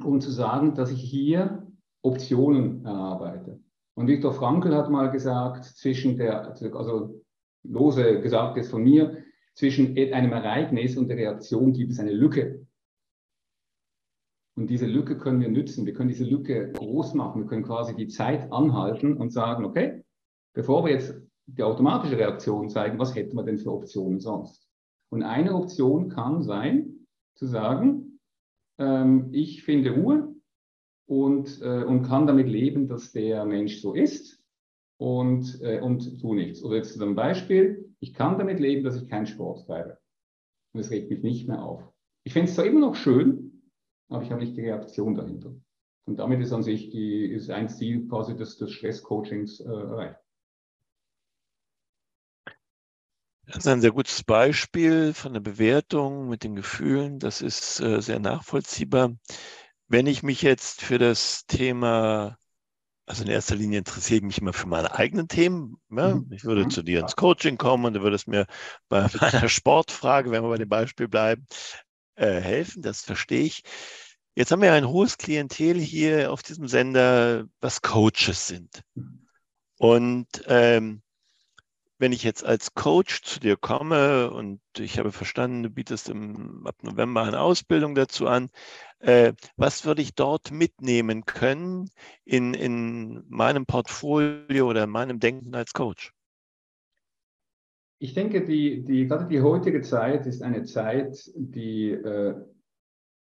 Um 0.03 0.19
zu 0.19 0.31
sagen, 0.31 0.75
dass 0.75 0.91
ich 0.91 1.01
hier 1.01 1.65
Optionen 2.01 2.83
erarbeite. 2.83 3.61
Und 3.95 4.07
Viktor 4.07 4.33
Frankl 4.33 4.75
hat 4.75 4.89
mal 4.89 5.09
gesagt, 5.09 5.65
zwischen 5.65 6.17
der, 6.17 6.53
also 6.73 7.21
lose 7.63 8.19
gesagt 8.21 8.57
jetzt 8.57 8.69
von 8.69 8.83
mir, 8.83 9.23
zwischen 9.55 9.97
einem 9.97 10.33
Ereignis 10.33 10.97
und 10.97 11.07
der 11.07 11.17
Reaktion 11.17 11.71
gibt 11.71 11.93
es 11.93 11.99
eine 11.99 12.11
Lücke. 12.11 12.67
Und 14.57 14.69
diese 14.69 14.85
Lücke 14.85 15.17
können 15.17 15.41
wir 15.41 15.49
nützen. 15.49 15.85
Wir 15.85 15.93
können 15.93 16.09
diese 16.09 16.23
Lücke 16.23 16.71
groß 16.73 17.13
machen. 17.13 17.43
Wir 17.43 17.47
können 17.47 17.63
quasi 17.63 17.95
die 17.95 18.07
Zeit 18.07 18.51
anhalten 18.51 19.15
und 19.17 19.31
sagen, 19.31 19.65
okay, 19.65 20.03
bevor 20.53 20.85
wir 20.85 20.91
jetzt 20.91 21.15
die 21.45 21.63
automatische 21.63 22.17
Reaktion 22.17 22.69
zeigen, 22.69 22.99
was 22.99 23.15
hätten 23.15 23.35
wir 23.35 23.43
denn 23.43 23.59
für 23.59 23.71
Optionen 23.71 24.19
sonst? 24.19 24.67
Und 25.09 25.23
eine 25.23 25.53
Option 25.53 26.09
kann 26.09 26.41
sein, 26.41 27.07
zu 27.35 27.45
sagen, 27.45 28.19
ähm, 28.77 29.29
ich 29.31 29.63
finde 29.63 29.91
Ruhe 29.91 30.34
und, 31.07 31.61
äh, 31.61 31.83
und 31.83 32.03
kann 32.03 32.27
damit 32.27 32.47
leben, 32.47 32.87
dass 32.87 33.11
der 33.11 33.45
Mensch 33.45 33.81
so 33.81 33.93
ist 33.93 34.43
und, 34.97 35.61
äh, 35.61 35.79
und 35.79 36.19
tu 36.19 36.33
nichts. 36.33 36.63
Oder 36.63 36.77
jetzt 36.77 36.97
zum 36.97 37.15
Beispiel, 37.15 37.93
ich 37.99 38.13
kann 38.13 38.37
damit 38.37 38.59
leben, 38.59 38.83
dass 38.83 39.01
ich 39.01 39.07
keinen 39.07 39.27
Sport 39.27 39.65
treibe. 39.65 39.99
Und 40.73 40.81
es 40.81 40.91
regt 40.91 41.09
mich 41.09 41.21
nicht 41.21 41.47
mehr 41.47 41.63
auf. 41.63 41.83
Ich 42.23 42.33
finde 42.33 42.49
es 42.49 42.55
zwar 42.55 42.65
immer 42.65 42.79
noch 42.79 42.95
schön, 42.95 43.71
aber 44.09 44.23
ich 44.23 44.31
habe 44.31 44.41
nicht 44.41 44.57
die 44.57 44.61
Reaktion 44.61 45.15
dahinter. 45.15 45.55
Und 46.07 46.17
damit 46.17 46.41
ist 46.41 46.53
an 46.53 46.63
sich 46.63 46.89
die, 46.89 47.25
ist 47.25 47.49
ein 47.49 47.69
Ziel 47.69 48.07
quasi 48.07 48.35
des, 48.35 48.57
des 48.57 48.71
Stresscoachings 48.71 49.59
äh, 49.59 49.65
erreicht. 49.65 50.19
Das 53.47 53.57
ist 53.57 53.67
ein 53.67 53.81
sehr 53.81 53.91
gutes 53.91 54.23
Beispiel 54.23 55.13
von 55.13 55.33
der 55.33 55.39
Bewertung 55.39 56.29
mit 56.29 56.43
den 56.43 56.55
Gefühlen. 56.55 57.19
Das 57.19 57.41
ist 57.41 57.79
äh, 57.79 58.01
sehr 58.01 58.19
nachvollziehbar. 58.19 59.15
Wenn 59.87 60.07
ich 60.07 60.23
mich 60.23 60.41
jetzt 60.41 60.81
für 60.81 60.97
das 60.97 61.45
Thema, 61.45 62.37
also 63.05 63.23
in 63.23 63.29
erster 63.29 63.55
Linie 63.55 63.79
interessiere 63.79 64.17
ich 64.17 64.23
mich 64.23 64.37
immer 64.39 64.53
für 64.53 64.67
meine 64.67 64.95
eigenen 64.95 65.27
Themen. 65.27 65.77
Ja? 65.91 66.15
Mhm. 66.15 66.31
Ich 66.31 66.43
würde 66.43 66.63
mhm. 66.65 66.69
zu 66.69 66.81
dir 66.81 67.01
ins 67.01 67.15
Coaching 67.15 67.57
kommen 67.57 67.85
und 67.85 67.93
du 67.93 68.01
würdest 68.01 68.27
mir 68.27 68.47
bei 68.89 69.07
meiner 69.21 69.49
Sportfrage, 69.49 70.31
wenn 70.31 70.43
wir 70.43 70.49
bei 70.49 70.57
dem 70.57 70.69
Beispiel 70.69 71.07
bleiben, 71.07 71.45
äh, 72.15 72.39
helfen, 72.41 72.81
das 72.81 73.01
verstehe 73.01 73.43
ich. 73.43 73.61
Jetzt 74.35 74.51
haben 74.51 74.61
wir 74.61 74.73
ein 74.73 74.87
hohes 74.87 75.17
Klientel 75.17 75.79
hier 75.79 76.31
auf 76.31 76.43
diesem 76.43 76.67
Sender, 76.67 77.45
was 77.61 77.81
Coaches 77.81 78.47
sind. 78.47 78.81
Und 79.77 80.27
ähm, 80.47 81.01
wenn 81.97 82.11
ich 82.11 82.23
jetzt 82.23 82.45
als 82.45 82.73
Coach 82.73 83.21
zu 83.21 83.39
dir 83.39 83.55
komme 83.55 84.31
und 84.31 84.59
ich 84.77 84.99
habe 84.99 85.11
verstanden, 85.11 85.63
du 85.63 85.69
bietest 85.69 86.09
im, 86.09 86.65
ab 86.65 86.75
November 86.81 87.23
eine 87.23 87.39
Ausbildung 87.39 87.95
dazu 87.95 88.27
an, 88.27 88.49
äh, 88.99 89.33
was 89.55 89.85
würde 89.85 90.01
ich 90.01 90.15
dort 90.15 90.51
mitnehmen 90.51 91.25
können 91.25 91.89
in, 92.25 92.53
in 92.53 93.23
meinem 93.29 93.65
Portfolio 93.65 94.69
oder 94.69 94.83
in 94.83 94.89
meinem 94.89 95.19
Denken 95.19 95.55
als 95.55 95.73
Coach? 95.73 96.11
Ich 97.99 98.13
denke, 98.13 98.43
die, 98.43 98.83
die, 98.83 99.07
gerade 99.07 99.27
die 99.27 99.41
heutige 99.41 99.81
Zeit 99.81 100.25
ist 100.25 100.41
eine 100.41 100.63
Zeit, 100.63 101.31
die 101.35 101.91
äh, 101.91 102.35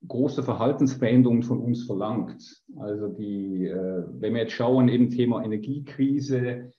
große 0.08 0.44
Verhaltensveränderungen 0.44 1.44
von 1.44 1.60
uns 1.60 1.86
verlangt. 1.86 2.64
Also 2.78 3.10
die, 3.10 3.66
äh, 3.66 4.04
wenn 4.20 4.34
wir 4.34 4.44
jetzt 4.44 4.54
schauen, 4.54 4.88
eben 4.88 5.10
Thema 5.10 5.44
Energiekrise, 5.44 6.72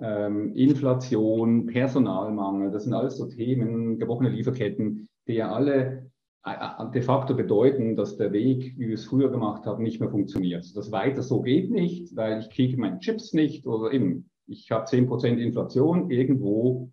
ähm, 0.00 0.54
Inflation, 0.54 1.66
Personalmangel, 1.66 2.70
das 2.70 2.84
sind 2.84 2.94
alles 2.94 3.16
so 3.16 3.26
Themen, 3.26 3.98
gebrochene 3.98 4.30
Lieferketten, 4.30 5.08
die 5.26 5.34
ja 5.34 5.52
alle 5.52 6.10
äh, 6.44 6.50
äh, 6.52 6.90
de 6.92 7.02
facto 7.02 7.34
bedeuten, 7.34 7.96
dass 7.96 8.16
der 8.16 8.32
Weg, 8.32 8.74
wie 8.78 8.88
wir 8.88 8.94
es 8.94 9.04
früher 9.04 9.30
gemacht 9.30 9.66
haben, 9.66 9.82
nicht 9.82 10.00
mehr 10.00 10.10
funktioniert. 10.10 10.64
Das 10.76 10.92
weiter 10.92 11.22
so 11.22 11.42
geht 11.42 11.70
nicht, 11.70 12.14
weil 12.16 12.40
ich 12.40 12.50
kriege 12.50 12.78
meine 12.78 12.98
Chips 13.00 13.32
nicht 13.32 13.66
oder 13.66 13.92
eben, 13.92 14.30
ich 14.46 14.70
habe 14.70 14.86
10% 14.86 15.36
Inflation, 15.38 16.10
irgendwo 16.10 16.90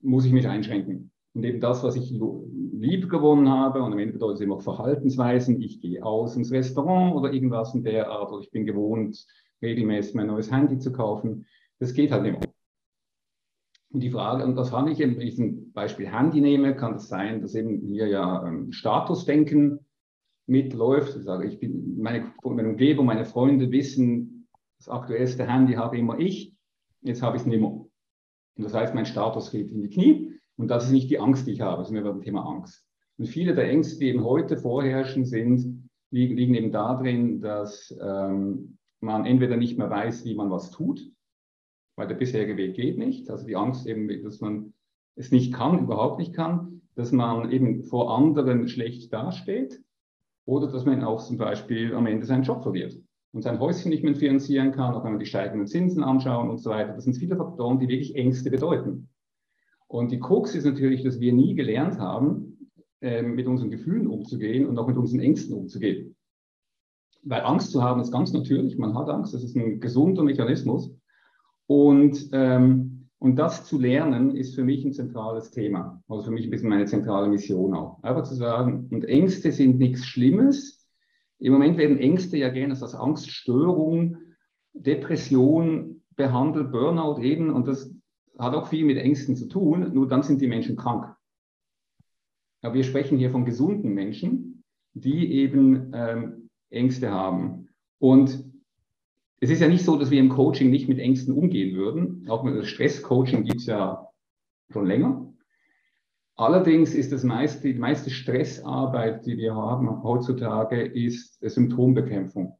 muss 0.00 0.24
ich 0.24 0.32
mich 0.32 0.48
einschränken. 0.48 1.10
Und 1.34 1.44
eben 1.44 1.60
das, 1.60 1.82
was 1.82 1.96
ich 1.96 2.10
lieb 2.10 3.08
gewonnen 3.08 3.48
habe, 3.48 3.82
und 3.82 3.92
am 3.92 3.98
Ende 3.98 4.14
bedeutet 4.14 4.36
es 4.36 4.40
eben 4.42 4.52
auch 4.52 4.62
Verhaltensweisen, 4.62 5.60
ich 5.60 5.80
gehe 5.80 6.04
aus 6.04 6.36
ins 6.36 6.50
Restaurant 6.50 7.14
oder 7.14 7.32
irgendwas 7.32 7.74
in 7.74 7.84
der 7.84 8.10
Art, 8.10 8.32
oder 8.32 8.42
ich 8.42 8.50
bin 8.50 8.66
gewohnt, 8.66 9.26
regelmäßig 9.62 10.14
mein 10.14 10.26
neues 10.26 10.50
Handy 10.50 10.78
zu 10.78 10.92
kaufen, 10.92 11.46
das 11.78 11.92
geht 11.94 12.12
halt 12.12 12.22
nicht. 12.22 12.48
Und 13.90 14.00
die 14.00 14.10
Frage, 14.10 14.44
und 14.44 14.54
das 14.56 14.72
habe 14.72 14.90
ich 14.90 15.00
eben, 15.00 15.16
wenn 15.16 15.26
ich 15.26 15.38
ein 15.38 15.72
Beispiel 15.72 16.08
Handy 16.08 16.40
nehme, 16.40 16.76
kann 16.76 16.92
das 16.92 17.08
sein, 17.08 17.40
dass 17.40 17.54
eben 17.54 17.80
hier 17.80 18.06
ja 18.06 18.46
ähm, 18.46 18.70
Statusdenken 18.70 19.80
mitläuft. 20.46 21.16
Ich 21.16 21.24
sage, 21.24 21.46
ich 21.46 21.58
bin, 21.58 21.98
meine, 21.98 22.32
meine 22.44 22.68
Umgebung, 22.68 23.06
meine 23.06 23.24
Freunde 23.24 23.70
wissen, 23.70 24.46
das 24.78 24.88
aktuellste 24.88 25.46
Handy 25.46 25.74
habe 25.74 25.98
immer 25.98 26.18
ich, 26.18 26.54
jetzt 27.02 27.22
habe 27.22 27.36
ich 27.36 27.42
es 27.42 27.46
nicht 27.46 27.60
mehr. 27.60 27.70
Und 27.70 27.88
das 28.64 28.74
heißt, 28.74 28.94
mein 28.94 29.06
Status 29.06 29.50
geht 29.50 29.70
in 29.70 29.82
die 29.82 29.88
Knie. 29.88 30.38
Und 30.56 30.68
das 30.68 30.86
ist 30.86 30.90
nicht 30.90 31.10
die 31.10 31.20
Angst, 31.20 31.46
die 31.46 31.52
ich 31.52 31.60
habe, 31.60 31.84
sondern 31.84 32.04
beim 32.04 32.20
Thema 32.20 32.44
Angst. 32.44 32.84
Und 33.16 33.26
viele 33.26 33.54
der 33.54 33.70
Ängste, 33.70 33.98
die 33.98 34.08
eben 34.08 34.24
heute 34.24 34.56
vorherrschen, 34.56 35.24
sind, 35.24 35.88
liegen, 36.10 36.36
liegen 36.36 36.54
eben 36.54 36.72
darin, 36.72 37.40
dass 37.40 37.96
ähm, 38.00 38.78
man 39.00 39.24
entweder 39.24 39.56
nicht 39.56 39.78
mehr 39.78 39.90
weiß, 39.90 40.24
wie 40.24 40.34
man 40.34 40.50
was 40.50 40.70
tut, 40.70 41.00
weil 41.98 42.06
der 42.06 42.14
bisherige 42.14 42.56
Weg 42.56 42.74
geht 42.74 42.96
nicht. 42.96 43.28
Also 43.28 43.44
die 43.44 43.56
Angst 43.56 43.86
eben, 43.86 44.08
dass 44.22 44.40
man 44.40 44.72
es 45.16 45.32
nicht 45.32 45.52
kann, 45.52 45.80
überhaupt 45.80 46.20
nicht 46.20 46.32
kann, 46.32 46.80
dass 46.94 47.10
man 47.10 47.50
eben 47.50 47.82
vor 47.82 48.16
anderen 48.16 48.68
schlecht 48.68 49.12
dasteht 49.12 49.82
oder 50.46 50.68
dass 50.68 50.86
man 50.86 51.02
auch 51.02 51.20
zum 51.20 51.36
Beispiel 51.36 51.94
am 51.94 52.06
Ende 52.06 52.24
seinen 52.24 52.44
Job 52.44 52.62
verliert 52.62 52.96
und 53.32 53.42
sein 53.42 53.58
Häuschen 53.58 53.90
nicht 53.90 54.04
mehr 54.04 54.14
finanzieren 54.14 54.70
kann, 54.70 54.94
auch 54.94 55.04
wenn 55.04 55.14
wir 55.14 55.18
die 55.18 55.26
steigenden 55.26 55.66
Zinsen 55.66 56.04
anschauen 56.04 56.48
und 56.48 56.58
so 56.58 56.70
weiter. 56.70 56.94
Das 56.94 57.04
sind 57.04 57.16
viele 57.16 57.36
Faktoren, 57.36 57.80
die 57.80 57.88
wirklich 57.88 58.14
Ängste 58.14 58.50
bedeuten. 58.50 59.08
Und 59.88 60.12
die 60.12 60.20
Krux 60.20 60.54
ist 60.54 60.64
natürlich, 60.64 61.02
dass 61.02 61.18
wir 61.18 61.32
nie 61.32 61.56
gelernt 61.56 61.98
haben, 61.98 62.70
äh, 63.00 63.22
mit 63.22 63.48
unseren 63.48 63.70
Gefühlen 63.70 64.06
umzugehen 64.06 64.66
und 64.66 64.78
auch 64.78 64.86
mit 64.86 64.96
unseren 64.96 65.20
Ängsten 65.20 65.56
umzugehen. 65.56 66.14
Weil 67.24 67.40
Angst 67.42 67.72
zu 67.72 67.82
haben 67.82 68.00
ist 68.00 68.12
ganz 68.12 68.32
natürlich, 68.32 68.78
man 68.78 68.94
hat 68.94 69.08
Angst, 69.08 69.34
das 69.34 69.42
ist 69.42 69.56
ein 69.56 69.80
gesunder 69.80 70.22
Mechanismus. 70.22 70.92
Und, 71.68 72.30
ähm, 72.32 73.08
und 73.18 73.36
das 73.36 73.66
zu 73.66 73.78
lernen 73.78 74.34
ist 74.34 74.54
für 74.54 74.64
mich 74.64 74.84
ein 74.84 74.92
zentrales 74.92 75.50
Thema. 75.50 76.02
Also 76.08 76.24
für 76.24 76.30
mich 76.30 76.44
ein 76.44 76.50
bisschen 76.50 76.70
meine 76.70 76.86
zentrale 76.86 77.28
Mission 77.28 77.74
auch. 77.74 78.02
Einfach 78.02 78.24
zu 78.24 78.34
sagen, 78.34 78.88
und 78.90 79.04
Ängste 79.04 79.52
sind 79.52 79.78
nichts 79.78 80.06
Schlimmes. 80.06 80.86
Im 81.38 81.52
Moment 81.52 81.76
werden 81.76 81.98
Ängste 81.98 82.38
ja 82.38 82.48
gerne 82.48 82.72
als 82.72 82.94
Angststörung, 82.94 84.16
Depression 84.72 86.02
behandelt, 86.16 86.72
Burnout 86.72 87.20
eben. 87.20 87.50
Und 87.50 87.68
das 87.68 87.94
hat 88.38 88.54
auch 88.54 88.68
viel 88.68 88.86
mit 88.86 88.96
Ängsten 88.96 89.36
zu 89.36 89.46
tun, 89.46 89.92
nur 89.92 90.08
dann 90.08 90.22
sind 90.22 90.40
die 90.40 90.48
Menschen 90.48 90.76
krank. 90.76 91.14
Aber 92.62 92.74
wir 92.74 92.84
sprechen 92.84 93.18
hier 93.18 93.30
von 93.30 93.44
gesunden 93.44 93.92
Menschen, 93.92 94.64
die 94.94 95.32
eben 95.32 95.92
ähm, 95.92 96.48
Ängste 96.70 97.10
haben. 97.10 97.68
Und 97.98 98.44
es 99.40 99.50
ist 99.50 99.60
ja 99.60 99.68
nicht 99.68 99.84
so, 99.84 99.96
dass 99.96 100.10
wir 100.10 100.18
im 100.18 100.30
Coaching 100.30 100.70
nicht 100.70 100.88
mit 100.88 100.98
Ängsten 100.98 101.34
umgehen 101.34 101.76
würden. 101.76 102.28
Auch 102.28 102.42
mit 102.42 102.64
Stresscoaching 102.66 103.44
gibt 103.44 103.60
es 103.60 103.66
ja 103.66 104.08
schon 104.72 104.86
länger. 104.86 105.32
Allerdings 106.34 106.94
ist 106.94 107.12
das 107.12 107.24
meiste, 107.24 107.72
die 107.72 107.78
meiste 107.78 108.10
Stressarbeit, 108.10 109.26
die 109.26 109.36
wir 109.36 109.54
haben 109.54 110.02
heutzutage, 110.02 110.82
ist 110.82 111.38
Symptombekämpfung. 111.40 112.56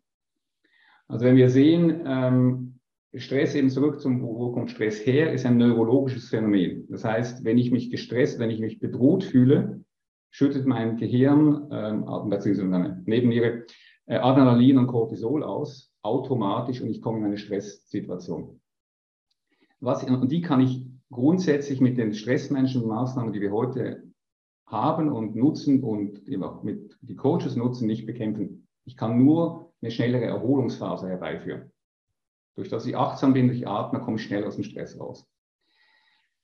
Also 1.07 1.25
wenn 1.25 1.37
wir 1.37 1.49
sehen, 1.49 2.03
ähm, 2.05 2.81
Stress 3.15 3.55
eben 3.55 3.71
zurück 3.71 4.01
zum, 4.01 4.21
wo 4.23 4.53
kommt 4.53 4.71
Stress 4.71 5.05
her, 5.07 5.33
ist 5.33 5.47
ein 5.47 5.57
neurologisches 5.57 6.29
Phänomen. 6.29 6.87
Das 6.91 7.05
heißt, 7.05 7.45
wenn 7.45 7.57
ich 7.57 7.71
mich 7.71 7.91
gestresst, 7.91 8.39
wenn 8.39 8.51
ich 8.51 8.61
mich 8.61 8.81
bedroht 8.81 9.25
fühle, 9.25 9.85
schüttet 10.31 10.67
mein 10.67 10.97
Gehirn, 10.97 11.69
ähm, 11.73 12.05
beziehungsweise 12.29 12.69
meine 12.69 13.03
Nebenniere, 13.07 13.65
äh, 14.07 14.17
Adrenalin 14.17 14.79
und 14.79 14.89
Cortisol 14.89 15.43
aus, 15.43 15.93
automatisch 16.03 16.81
und 16.81 16.91
ich 16.91 17.03
komme 17.03 17.19
in 17.19 17.25
eine 17.25 17.39
Stresssituation. 17.39 18.61
Was, 19.81 20.05
und 20.05 20.31
die 20.31 20.41
kann 20.41 20.61
ich 20.61 20.85
grundsätzlich 21.11 21.81
mit 21.81 21.99
den 21.99 22.13
Stressmanagement-Maßnahmen, 22.13 23.33
die 23.33 23.41
wir 23.41 23.53
heute 23.53 24.03
haben 24.67 25.11
und 25.11 25.35
nutzen 25.37 25.83
und 25.83 26.27
mit 26.63 26.99
die 27.01 27.17
Coaches 27.17 27.57
nutzen, 27.57 27.87
nicht 27.87 28.07
bekämpfen. 28.07 28.67
Ich 28.85 28.97
kann 28.97 29.23
nur 29.23 29.73
eine 29.81 29.91
schnellere 29.91 30.25
Erholungsphase 30.25 31.09
herbeiführen. 31.09 31.73
Durch 32.57 32.69
das 32.69 32.87
ich 32.87 32.97
achtsam 32.97 33.33
bin, 33.33 33.49
durch 33.49 33.67
Atmen, 33.67 34.03
komme 34.03 34.17
ich 34.17 34.25
schnell 34.25 34.45
aus 34.45 34.57
dem 34.57 34.65
Stress 34.65 34.99
raus. 34.99 35.27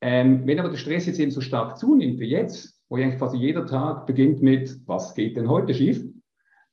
Ähm, 0.00 0.46
wenn 0.46 0.60
aber 0.60 0.68
der 0.68 0.76
Stress 0.76 1.06
jetzt 1.06 1.18
eben 1.18 1.30
so 1.30 1.40
stark 1.40 1.78
zunimmt 1.78 2.20
wie 2.20 2.28
jetzt, 2.28 2.78
wo 2.88 2.96
eigentlich 2.96 3.18
quasi 3.18 3.38
jeder 3.38 3.66
Tag 3.66 4.06
beginnt 4.06 4.42
mit, 4.42 4.78
was 4.86 5.14
geht 5.14 5.36
denn 5.36 5.48
heute 5.48 5.74
schief, 5.74 6.04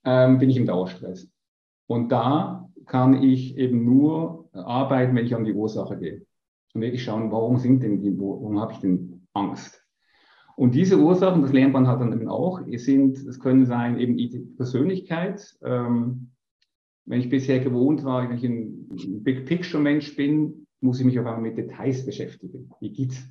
ähm, 0.04 0.38
bin 0.38 0.50
ich 0.50 0.58
im 0.58 0.66
Dauerstress. 0.66 1.30
Und 1.88 2.10
da 2.12 2.70
kann 2.86 3.22
ich 3.22 3.58
eben 3.58 3.86
nur 3.86 4.50
arbeiten, 4.54 5.16
wenn 5.16 5.26
ich 5.26 5.36
an 5.36 5.46
die 5.46 5.54
Ursache 5.54 5.98
gehe. 5.98 6.26
Und 6.74 6.82
wirklich 6.82 7.04
schauen, 7.04 7.32
warum 7.32 7.58
sind 7.58 7.84
denn 7.84 8.02
die, 8.02 8.18
warum 8.18 8.60
habe 8.60 8.74
ich 8.74 8.80
denn 8.80 9.28
Angst? 9.34 9.82
Und 10.56 10.76
diese 10.76 11.00
Ursachen, 11.00 11.42
das 11.42 11.54
lernt 11.54 11.74
man 11.74 11.88
halt 11.88 12.02
dann 12.02 12.14
eben 12.14 12.28
auch, 12.28 12.62
sind, 12.76 13.18
es 13.18 13.40
können 13.40 13.66
sein 13.66 14.00
eben 14.00 14.56
Persönlichkeit. 14.56 15.58
Ähm, 15.64 16.32
wenn 17.06 17.20
ich 17.20 17.30
bisher 17.30 17.60
gewohnt 17.60 18.04
war, 18.04 18.30
wenn 18.30 18.38
ich 18.38 18.44
ein 18.44 19.24
Big 19.24 19.46
Picture 19.46 19.82
Mensch 19.82 20.16
bin, 20.16 20.68
muss 20.82 21.00
ich 21.00 21.06
mich 21.06 21.20
auf 21.20 21.26
einmal 21.26 21.42
mit 21.42 21.58
Details 21.58 22.06
beschäftigen. 22.06 22.70
Wie 22.80 22.92
geht's? 22.92 23.28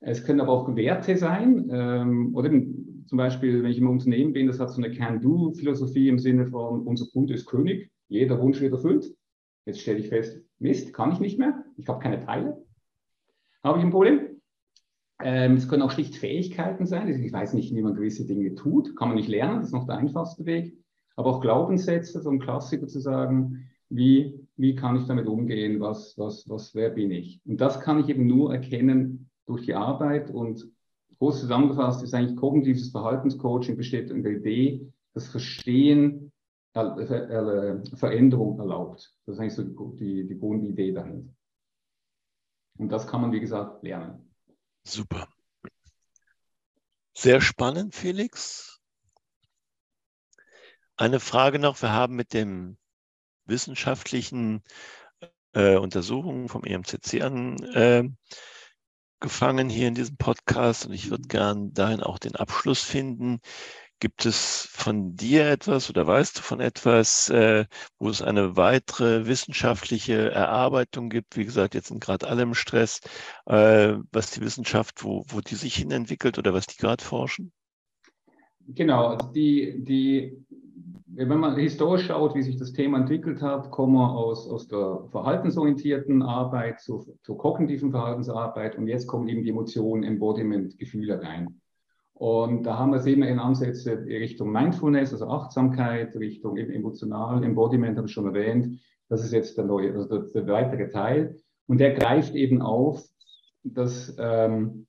Es 0.00 0.24
können 0.24 0.40
aber 0.40 0.52
auch 0.52 0.74
Werte 0.76 1.16
sein, 1.16 1.68
ähm, 1.70 2.34
oder 2.34 2.50
zum 2.50 3.18
Beispiel, 3.18 3.62
wenn 3.62 3.70
ich 3.70 3.78
im 3.78 3.88
Unternehmen 3.88 4.32
bin, 4.32 4.46
das 4.46 4.60
hat 4.60 4.70
so 4.70 4.80
eine 4.82 4.94
Can-Do-Philosophie 4.94 6.08
im 6.08 6.18
Sinne 6.18 6.46
von, 6.46 6.82
unser 6.82 7.06
Kunde 7.06 7.34
ist 7.34 7.46
König, 7.46 7.90
jeder 8.08 8.40
Wunsch 8.40 8.60
wird 8.60 8.72
erfüllt. 8.72 9.14
Jetzt 9.64 9.80
stelle 9.80 9.98
ich 9.98 10.08
fest, 10.08 10.40
Mist, 10.58 10.92
kann 10.92 11.12
ich 11.12 11.20
nicht 11.20 11.38
mehr, 11.38 11.64
ich 11.76 11.88
habe 11.88 12.02
keine 12.02 12.24
Teile. 12.24 12.64
Habe 13.62 13.78
ich 13.78 13.84
ein 13.84 13.90
Problem? 13.90 14.40
Ähm, 15.20 15.54
es 15.54 15.68
können 15.68 15.82
auch 15.82 15.90
schlicht 15.90 16.16
Fähigkeiten 16.16 16.86
sein. 16.86 17.08
Ich 17.08 17.32
weiß 17.32 17.54
nicht, 17.54 17.74
wie 17.74 17.82
man 17.82 17.94
gewisse 17.94 18.24
Dinge 18.24 18.54
tut. 18.54 18.96
Kann 18.96 19.08
man 19.08 19.16
nicht 19.16 19.28
lernen, 19.28 19.58
das 19.58 19.68
ist 19.68 19.72
noch 19.74 19.86
der 19.86 19.98
einfachste 19.98 20.46
Weg. 20.46 20.76
Aber 21.16 21.30
auch 21.30 21.40
Glaubenssätze, 21.40 22.20
so 22.22 22.30
ein 22.30 22.38
Klassiker 22.38 22.86
zu 22.86 23.00
sagen, 23.00 23.68
wie, 23.88 24.38
wie 24.56 24.76
kann 24.76 24.96
ich 24.96 25.06
damit 25.06 25.26
umgehen, 25.26 25.80
was, 25.80 26.16
was, 26.16 26.48
was, 26.48 26.74
wer 26.74 26.90
bin 26.90 27.10
ich? 27.10 27.40
Und 27.44 27.60
das 27.60 27.80
kann 27.80 27.98
ich 27.98 28.08
eben 28.08 28.26
nur 28.26 28.54
erkennen 28.54 29.30
durch 29.46 29.64
die 29.64 29.74
Arbeit 29.74 30.30
und 30.30 30.70
groß 31.18 31.40
zusammengefasst 31.40 32.02
ist 32.04 32.14
eigentlich 32.14 32.36
kognitives 32.36 32.90
Verhaltenscoaching 32.90 33.76
besteht 33.76 34.10
in 34.10 34.22
der 34.22 34.32
Idee, 34.32 34.92
das 35.14 35.26
Verstehen 35.28 36.32
Veränderung 36.74 38.58
erlaubt. 38.58 39.14
Das 39.26 39.34
ist 39.34 39.40
eigentlich 39.40 39.54
so 39.54 39.62
die, 39.92 40.26
die 40.26 40.38
Grundidee 40.38 40.92
dahinter. 40.92 41.34
Und 42.78 42.90
das 42.90 43.06
kann 43.06 43.20
man, 43.20 43.32
wie 43.32 43.40
gesagt, 43.40 43.82
lernen. 43.82 44.32
Super. 44.84 45.28
Sehr 47.14 47.40
spannend, 47.40 47.94
Felix. 47.94 48.80
Eine 50.96 51.20
Frage 51.20 51.58
noch. 51.58 51.82
Wir 51.82 51.92
haben 51.92 52.14
mit 52.14 52.32
dem 52.32 52.78
wissenschaftlichen 53.44 54.62
äh, 55.52 55.76
Untersuchungen 55.76 56.48
vom 56.48 56.64
EMCC 56.64 57.22
angefangen 57.22 58.10
äh, 59.70 59.72
hier 59.72 59.88
in 59.88 59.94
diesem 59.94 60.16
Podcast 60.16 60.86
und 60.86 60.92
ich 60.92 61.10
würde 61.10 61.26
gern 61.26 61.72
dahin 61.72 62.02
auch 62.02 62.18
den 62.18 62.36
Abschluss 62.36 62.82
finden. 62.82 63.40
Gibt 64.00 64.26
es 64.26 64.68
von 64.70 65.16
dir 65.16 65.50
etwas 65.50 65.90
oder 65.90 66.06
weißt 66.06 66.38
du 66.38 66.42
von 66.42 66.60
etwas, 66.60 67.30
äh, 67.30 67.64
wo 67.98 68.08
es 68.08 68.22
eine 68.22 68.56
weitere 68.56 69.26
wissenschaftliche 69.26 70.30
Erarbeitung 70.30 71.08
gibt? 71.08 71.36
Wie 71.36 71.44
gesagt, 71.44 71.74
jetzt 71.74 71.88
sind 71.88 72.00
gerade 72.00 72.28
alle 72.28 72.42
im 72.42 72.54
Stress, 72.54 73.00
äh, 73.46 73.94
was 74.12 74.30
die 74.30 74.40
Wissenschaft, 74.40 75.02
wo, 75.02 75.24
wo 75.28 75.40
die 75.40 75.56
sich 75.56 75.74
hin 75.74 75.90
entwickelt 75.90 76.38
oder 76.38 76.54
was 76.54 76.68
die 76.68 76.76
gerade 76.76 77.02
forschen? 77.02 77.52
Genau, 78.68 79.08
also 79.08 79.32
die, 79.32 79.82
die, 79.82 80.44
wenn 81.06 81.40
man 81.40 81.56
historisch 81.56 82.06
schaut, 82.06 82.36
wie 82.36 82.42
sich 82.42 82.56
das 82.56 82.72
Thema 82.72 82.98
entwickelt 82.98 83.42
hat, 83.42 83.70
kommen 83.72 83.94
wir 83.94 84.12
aus, 84.12 84.48
aus 84.48 84.68
der 84.68 85.08
verhaltensorientierten 85.10 86.22
Arbeit 86.22 86.80
zur, 86.80 87.04
zur 87.22 87.36
kognitiven 87.36 87.90
Verhaltensarbeit 87.90 88.76
und 88.76 88.86
jetzt 88.86 89.08
kommen 89.08 89.26
eben 89.28 89.42
die 89.42 89.50
Emotionen, 89.50 90.04
Embodiment, 90.04 90.78
Gefühle 90.78 91.20
rein. 91.20 91.60
Und 92.18 92.64
da 92.64 92.76
haben 92.76 92.90
wir 92.90 92.98
sehen 92.98 93.20
wir 93.20 93.28
in 93.28 93.38
Ansätze 93.38 94.04
Richtung 94.04 94.50
Mindfulness, 94.50 95.12
also 95.12 95.28
Achtsamkeit, 95.28 96.16
Richtung 96.16 96.56
emotional, 96.56 97.44
Embodiment 97.44 97.96
habe 97.96 98.08
ich 98.08 98.12
schon 98.12 98.26
erwähnt. 98.26 98.80
Das 99.08 99.24
ist 99.24 99.32
jetzt 99.32 99.56
der 99.56 99.66
neue, 99.66 99.92
also 99.94 100.08
der, 100.08 100.42
der 100.42 100.52
weitere 100.52 100.88
Teil. 100.88 101.36
Und 101.68 101.78
der 101.78 101.94
greift 101.94 102.34
eben 102.34 102.60
auf, 102.60 103.04
dass 103.62 104.16
ähm, 104.18 104.88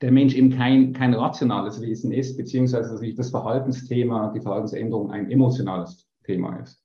der 0.00 0.12
Mensch 0.12 0.36
eben 0.36 0.50
kein, 0.50 0.92
kein 0.92 1.14
rationales 1.14 1.80
Wesen 1.82 2.12
ist, 2.12 2.36
beziehungsweise 2.36 2.92
dass 2.92 3.16
das 3.16 3.30
Verhaltensthema, 3.30 4.32
die 4.32 4.40
Verhaltensänderung 4.40 5.10
ein 5.10 5.32
emotionales 5.32 6.06
Thema 6.22 6.60
ist. 6.60 6.80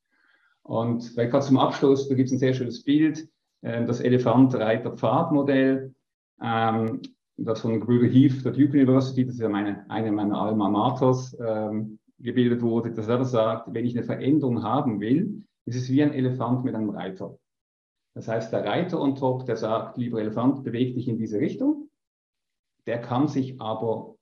Und 0.63 1.03
vielleicht 1.03 1.29
gerade 1.29 1.45
zum 1.45 1.60
Abschluss, 1.60 2.10
da 2.10 2.15
gibt 2.15 2.29
es 2.29 2.34
ein 2.34 2.39
sehr 2.39 2.55
schönes 2.55 2.84
Bild, 2.84 3.29
äh, 3.62 3.86
das 3.86 3.99
Elefant-Reiter-Pfad-Modell. 3.99 5.93
Ähm, 6.41 7.01
das 7.38 7.62
von 7.62 7.80
Gebrüder 7.80 8.08
Heath 8.08 8.43
der 8.45 8.54
Duke 8.54 8.78
University, 8.78 9.26
das 9.26 9.36
ist 9.36 9.41
ja 9.41 9.50
meine, 9.50 9.89
eine 9.89 10.12
meiner 10.12 10.39
Alma 10.39 10.69
Maters, 10.69 11.36
ähm, 11.39 12.00
gebildet 12.19 12.62
wurde, 12.62 12.91
dass 12.91 13.08
er 13.08 13.26
sagt, 13.26 13.74
wenn 13.74 13.86
ich 13.86 13.95
eine 13.95 14.06
Veränderung 14.06 14.63
haben 14.63 15.02
will, 15.02 15.43
ist 15.65 15.76
es 15.76 15.89
wie 15.89 16.02
ein 16.02 16.13
Elefant 16.13 16.63
mit 16.63 16.76
einem 16.76 16.89
Reiter. 16.89 17.38
Das 18.13 18.28
heißt, 18.28 18.54
der 18.54 18.63
Reiter 18.63 19.02
on 19.02 19.15
top, 19.15 19.45
der 19.45 19.58
sagt, 19.58 19.98
lieber 19.98 20.21
Elefant, 20.21 20.63
beweg 20.63 20.95
dich 20.95 21.08
in 21.10 21.17
diese 21.17 21.39
Richtung. 21.39 21.89
Der 22.86 23.02
kann 23.02 23.28
sich 23.28 23.60
aber 23.60 24.15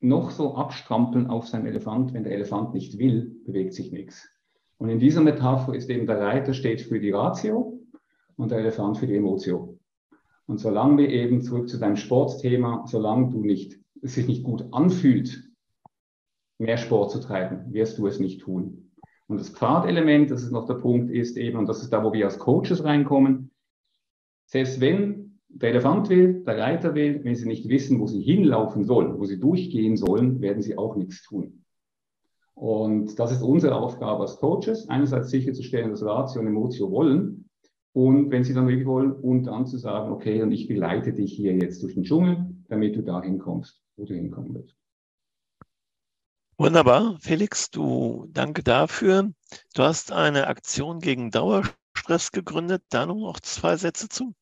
noch 0.00 0.30
so 0.30 0.54
abstrampeln 0.54 1.26
auf 1.26 1.46
seinem 1.48 1.66
Elefant, 1.66 2.14
wenn 2.14 2.24
der 2.24 2.32
Elefant 2.32 2.72
nicht 2.72 2.98
will, 2.98 3.36
bewegt 3.44 3.74
sich 3.74 3.92
nichts. 3.92 4.30
Und 4.78 4.88
in 4.88 5.00
dieser 5.00 5.20
Metapher 5.20 5.74
ist 5.74 5.90
eben 5.90 6.06
der 6.06 6.20
Reiter 6.20 6.54
steht 6.54 6.80
für 6.80 7.00
die 7.00 7.10
Ratio 7.10 7.80
und 8.36 8.50
der 8.50 8.58
Elefant 8.58 8.96
für 8.96 9.08
die 9.08 9.16
Emotion. 9.16 9.77
Und 10.48 10.58
solange 10.58 10.96
wir 10.96 11.10
eben 11.10 11.42
zurück 11.42 11.68
zu 11.68 11.78
deinem 11.78 11.96
Sportthema, 11.96 12.86
solange 12.86 13.28
du 13.28 13.44
nicht, 13.44 13.78
es 14.00 14.14
sich 14.14 14.26
nicht 14.26 14.44
gut 14.44 14.64
anfühlt, 14.72 15.44
mehr 16.58 16.78
Sport 16.78 17.10
zu 17.10 17.20
treiben, 17.20 17.70
wirst 17.72 17.98
du 17.98 18.06
es 18.06 18.18
nicht 18.18 18.40
tun. 18.40 18.90
Und 19.26 19.38
das 19.38 19.50
Pfadelement, 19.50 20.30
das 20.30 20.42
ist 20.42 20.50
noch 20.50 20.64
der 20.64 20.74
Punkt, 20.74 21.10
ist 21.10 21.36
eben, 21.36 21.58
und 21.58 21.68
das 21.68 21.82
ist 21.82 21.92
da, 21.92 22.02
wo 22.02 22.14
wir 22.14 22.24
als 22.24 22.38
Coaches 22.38 22.82
reinkommen, 22.82 23.50
selbst 24.46 24.80
wenn 24.80 25.38
der 25.50 25.70
Elefant 25.70 26.08
will, 26.08 26.42
der 26.44 26.56
Reiter 26.56 26.94
will, 26.94 27.22
wenn 27.24 27.34
sie 27.34 27.46
nicht 27.46 27.68
wissen, 27.68 28.00
wo 28.00 28.06
sie 28.06 28.22
hinlaufen 28.22 28.84
sollen, 28.84 29.18
wo 29.18 29.26
sie 29.26 29.38
durchgehen 29.38 29.98
sollen, 29.98 30.40
werden 30.40 30.62
sie 30.62 30.78
auch 30.78 30.96
nichts 30.96 31.22
tun. 31.22 31.62
Und 32.54 33.18
das 33.18 33.32
ist 33.32 33.42
unsere 33.42 33.76
Aufgabe 33.76 34.22
als 34.22 34.38
Coaches, 34.38 34.88
einerseits 34.88 35.28
sicherzustellen, 35.28 35.90
dass 35.90 36.02
Ratio 36.02 36.40
und 36.40 36.46
Emotio 36.46 36.90
wollen, 36.90 37.47
und 37.92 38.30
wenn 38.30 38.44
sie 38.44 38.54
dann 38.54 38.68
wirklich 38.68 38.86
wollen, 38.86 39.12
und 39.12 39.44
dann 39.44 39.66
zu 39.66 39.78
sagen, 39.78 40.12
okay, 40.12 40.42
und 40.42 40.52
ich 40.52 40.68
begleite 40.68 41.12
dich 41.12 41.32
hier 41.32 41.54
jetzt 41.54 41.82
durch 41.82 41.94
den 41.94 42.04
Dschungel, 42.04 42.54
damit 42.68 42.96
du 42.96 43.02
dahin 43.02 43.38
kommst, 43.38 43.82
wo 43.96 44.04
du 44.04 44.14
hinkommen 44.14 44.54
willst. 44.54 44.76
Wunderbar, 46.60 47.16
Felix, 47.20 47.70
du 47.70 48.26
danke 48.32 48.64
dafür. 48.64 49.30
Du 49.74 49.82
hast 49.82 50.10
eine 50.10 50.48
Aktion 50.48 50.98
gegen 50.98 51.30
Dauerstress 51.30 52.32
gegründet. 52.32 52.82
Da 52.90 53.06
noch 53.06 53.38
zwei 53.40 53.76
Sätze 53.76 54.08
zu. 54.08 54.34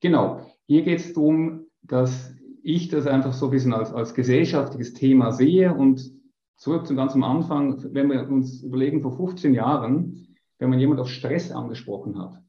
Genau, 0.00 0.40
hier 0.66 0.84
geht 0.84 1.00
es 1.00 1.12
darum, 1.12 1.66
dass 1.82 2.34
ich 2.62 2.88
das 2.88 3.06
einfach 3.06 3.34
so 3.34 3.46
ein 3.46 3.50
bisschen 3.50 3.74
als, 3.74 3.92
als 3.92 4.14
gesellschaftliches 4.14 4.94
Thema 4.94 5.32
sehe 5.32 5.74
und 5.74 6.10
zurück 6.56 6.86
zum 6.86 6.96
ganz 6.96 7.14
am 7.14 7.24
Anfang, 7.24 7.82
wenn 7.94 8.10
wir 8.10 8.28
uns 8.28 8.62
überlegen, 8.62 9.02
vor 9.02 9.16
15 9.16 9.54
Jahren, 9.54 10.34
wenn 10.58 10.70
man 10.70 10.78
jemand 10.78 11.00
auf 11.00 11.08
Stress 11.08 11.50
angesprochen 11.50 12.18
hat, 12.18 12.42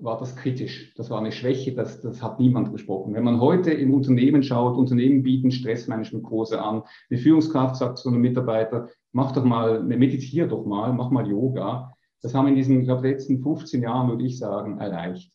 war 0.00 0.18
das 0.18 0.36
kritisch. 0.36 0.94
Das 0.96 1.10
war 1.10 1.18
eine 1.18 1.32
Schwäche, 1.32 1.74
das, 1.74 2.00
das 2.00 2.22
hat 2.22 2.38
niemand 2.38 2.72
besprochen. 2.72 3.14
Wenn 3.14 3.24
man 3.24 3.40
heute 3.40 3.72
im 3.72 3.92
Unternehmen 3.92 4.42
schaut, 4.42 4.76
Unternehmen 4.76 5.22
bieten 5.22 5.50
Stressmanagement-Kurse 5.50 6.62
an, 6.62 6.82
eine 7.10 7.18
Führungskraft 7.18 7.76
sagt 7.76 7.98
zu 7.98 8.08
einem 8.08 8.20
Mitarbeiter, 8.20 8.88
mach 9.12 9.32
doch 9.32 9.44
mal, 9.44 9.82
meditiere 9.82 10.48
doch 10.48 10.64
mal, 10.64 10.92
mach 10.92 11.10
mal 11.10 11.28
Yoga. 11.28 11.92
Das 12.22 12.34
haben 12.34 12.48
in 12.48 12.54
diesen, 12.54 12.80
ich 12.80 12.86
glaube, 12.86 13.08
letzten 13.08 13.42
15 13.42 13.82
Jahren, 13.82 14.08
würde 14.08 14.24
ich 14.24 14.38
sagen, 14.38 14.78
erreicht. 14.78 15.32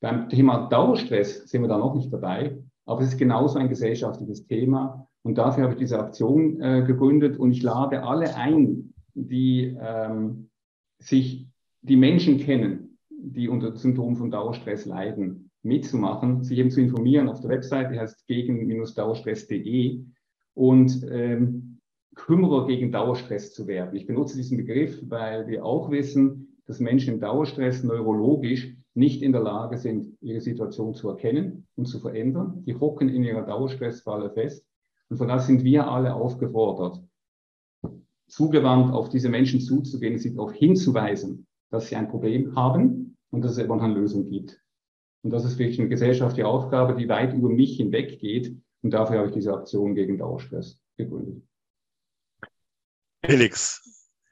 Beim 0.00 0.28
Thema 0.28 0.68
Dauerstress 0.68 1.48
sind 1.48 1.62
wir 1.62 1.68
da 1.68 1.78
noch 1.78 1.94
nicht 1.94 2.12
dabei, 2.12 2.58
aber 2.86 3.00
es 3.00 3.08
ist 3.08 3.18
genauso 3.18 3.58
ein 3.58 3.68
gesellschaftliches 3.68 4.46
Thema. 4.46 5.08
Und 5.22 5.38
dafür 5.38 5.64
habe 5.64 5.74
ich 5.74 5.78
diese 5.78 5.98
Aktion 5.98 6.60
äh, 6.60 6.84
gegründet 6.86 7.38
und 7.38 7.52
ich 7.52 7.62
lade 7.62 8.02
alle 8.02 8.34
ein, 8.36 8.92
die 9.14 9.74
ähm, 9.80 10.50
sich, 10.98 11.48
die 11.80 11.96
Menschen 11.96 12.38
kennen, 12.38 12.83
die 13.32 13.48
unter 13.48 13.76
Symptomen 13.76 14.16
von 14.16 14.30
Dauerstress 14.30 14.84
leiden, 14.84 15.50
mitzumachen, 15.62 16.42
sich 16.44 16.58
eben 16.58 16.70
zu 16.70 16.80
informieren 16.80 17.28
auf 17.28 17.40
der 17.40 17.50
Website, 17.50 17.90
die 17.90 17.98
heißt 17.98 18.26
gegen-dauerstress.de 18.26 20.04
und 20.54 21.06
ähm, 21.10 21.78
Kümmerer 22.14 22.66
gegen 22.66 22.92
Dauerstress 22.92 23.52
zu 23.52 23.66
werden. 23.66 23.96
Ich 23.96 24.06
benutze 24.06 24.36
diesen 24.36 24.58
Begriff, 24.58 25.00
weil 25.08 25.48
wir 25.48 25.64
auch 25.64 25.90
wissen, 25.90 26.58
dass 26.66 26.80
Menschen 26.80 27.14
im 27.14 27.20
Dauerstress 27.20 27.82
neurologisch 27.82 28.76
nicht 28.94 29.22
in 29.22 29.32
der 29.32 29.42
Lage 29.42 29.76
sind, 29.78 30.16
ihre 30.20 30.40
Situation 30.40 30.94
zu 30.94 31.08
erkennen 31.08 31.66
und 31.74 31.86
zu 31.86 31.98
verändern. 31.98 32.62
Die 32.66 32.76
hocken 32.76 33.08
in 33.08 33.24
ihrer 33.24 33.42
Dauerstressfalle 33.42 34.30
fest. 34.30 34.64
Und 35.08 35.16
von 35.16 35.28
daher 35.28 35.42
sind 35.42 35.64
wir 35.64 35.88
alle 35.88 36.14
aufgefordert, 36.14 37.02
zugewandt 38.28 38.92
auf 38.92 39.08
diese 39.08 39.28
Menschen 39.28 39.60
zuzugehen, 39.60 40.18
sie 40.18 40.34
darauf 40.34 40.52
hinzuweisen, 40.52 41.46
dass 41.70 41.88
sie 41.88 41.96
ein 41.96 42.08
Problem 42.08 42.54
haben 42.54 43.13
und 43.34 43.42
dass 43.42 43.52
es 43.52 43.58
eben 43.58 43.72
eine 43.72 43.92
Lösung 43.92 44.30
gibt. 44.30 44.60
Und 45.22 45.30
das 45.30 45.44
ist 45.44 45.58
wirklich 45.58 45.80
eine 45.80 45.88
gesellschaftliche 45.88 46.46
Aufgabe, 46.46 46.94
die 46.94 47.08
weit 47.08 47.34
über 47.34 47.48
mich 47.48 47.76
hinweg 47.76 48.18
geht. 48.20 48.56
Und 48.82 48.90
dafür 48.90 49.18
habe 49.18 49.28
ich 49.28 49.34
diese 49.34 49.54
Aktion 49.54 49.94
gegen 49.94 50.18
Dauerstress 50.18 50.78
gegründet. 50.96 51.42
Felix, 53.24 53.82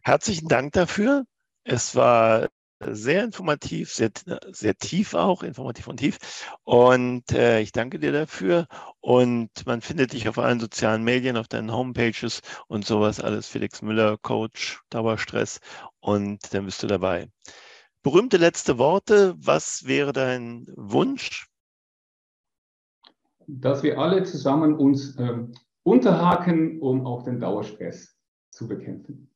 herzlichen 0.02 0.48
Dank 0.48 0.72
dafür. 0.72 1.24
Es 1.64 1.96
war 1.96 2.48
sehr 2.84 3.24
informativ, 3.24 3.90
sehr, 3.92 4.10
sehr 4.50 4.76
tief 4.76 5.14
auch, 5.14 5.42
informativ 5.42 5.88
und 5.88 5.98
tief. 5.98 6.18
Und 6.64 7.32
äh, 7.32 7.60
ich 7.60 7.72
danke 7.72 7.98
dir 7.98 8.12
dafür. 8.12 8.66
Und 9.00 9.50
man 9.64 9.80
findet 9.80 10.12
dich 10.12 10.28
auf 10.28 10.38
allen 10.38 10.60
sozialen 10.60 11.04
Medien, 11.04 11.36
auf 11.36 11.48
deinen 11.48 11.72
Homepages 11.72 12.42
und 12.68 12.84
sowas 12.84 13.18
alles. 13.18 13.48
Felix 13.48 13.82
Müller, 13.82 14.18
Coach, 14.18 14.80
Dauerstress. 14.90 15.60
Und 16.00 16.52
dann 16.52 16.66
bist 16.66 16.82
du 16.82 16.86
dabei. 16.86 17.28
Berühmte 18.02 18.36
letzte 18.36 18.78
Worte. 18.78 19.34
Was 19.38 19.86
wäre 19.86 20.12
dein 20.12 20.66
Wunsch? 20.76 21.48
Dass 23.46 23.82
wir 23.82 23.98
alle 23.98 24.24
zusammen 24.24 24.74
uns 24.74 25.16
ähm, 25.18 25.52
unterhaken, 25.84 26.80
um 26.80 27.06
auch 27.06 27.22
den 27.22 27.38
Dauerstress 27.38 28.16
zu 28.50 28.66
bekämpfen. 28.66 29.30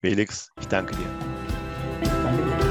Felix, 0.00 0.52
ich 0.60 0.68
danke 0.68 0.94
dir. 0.94 2.67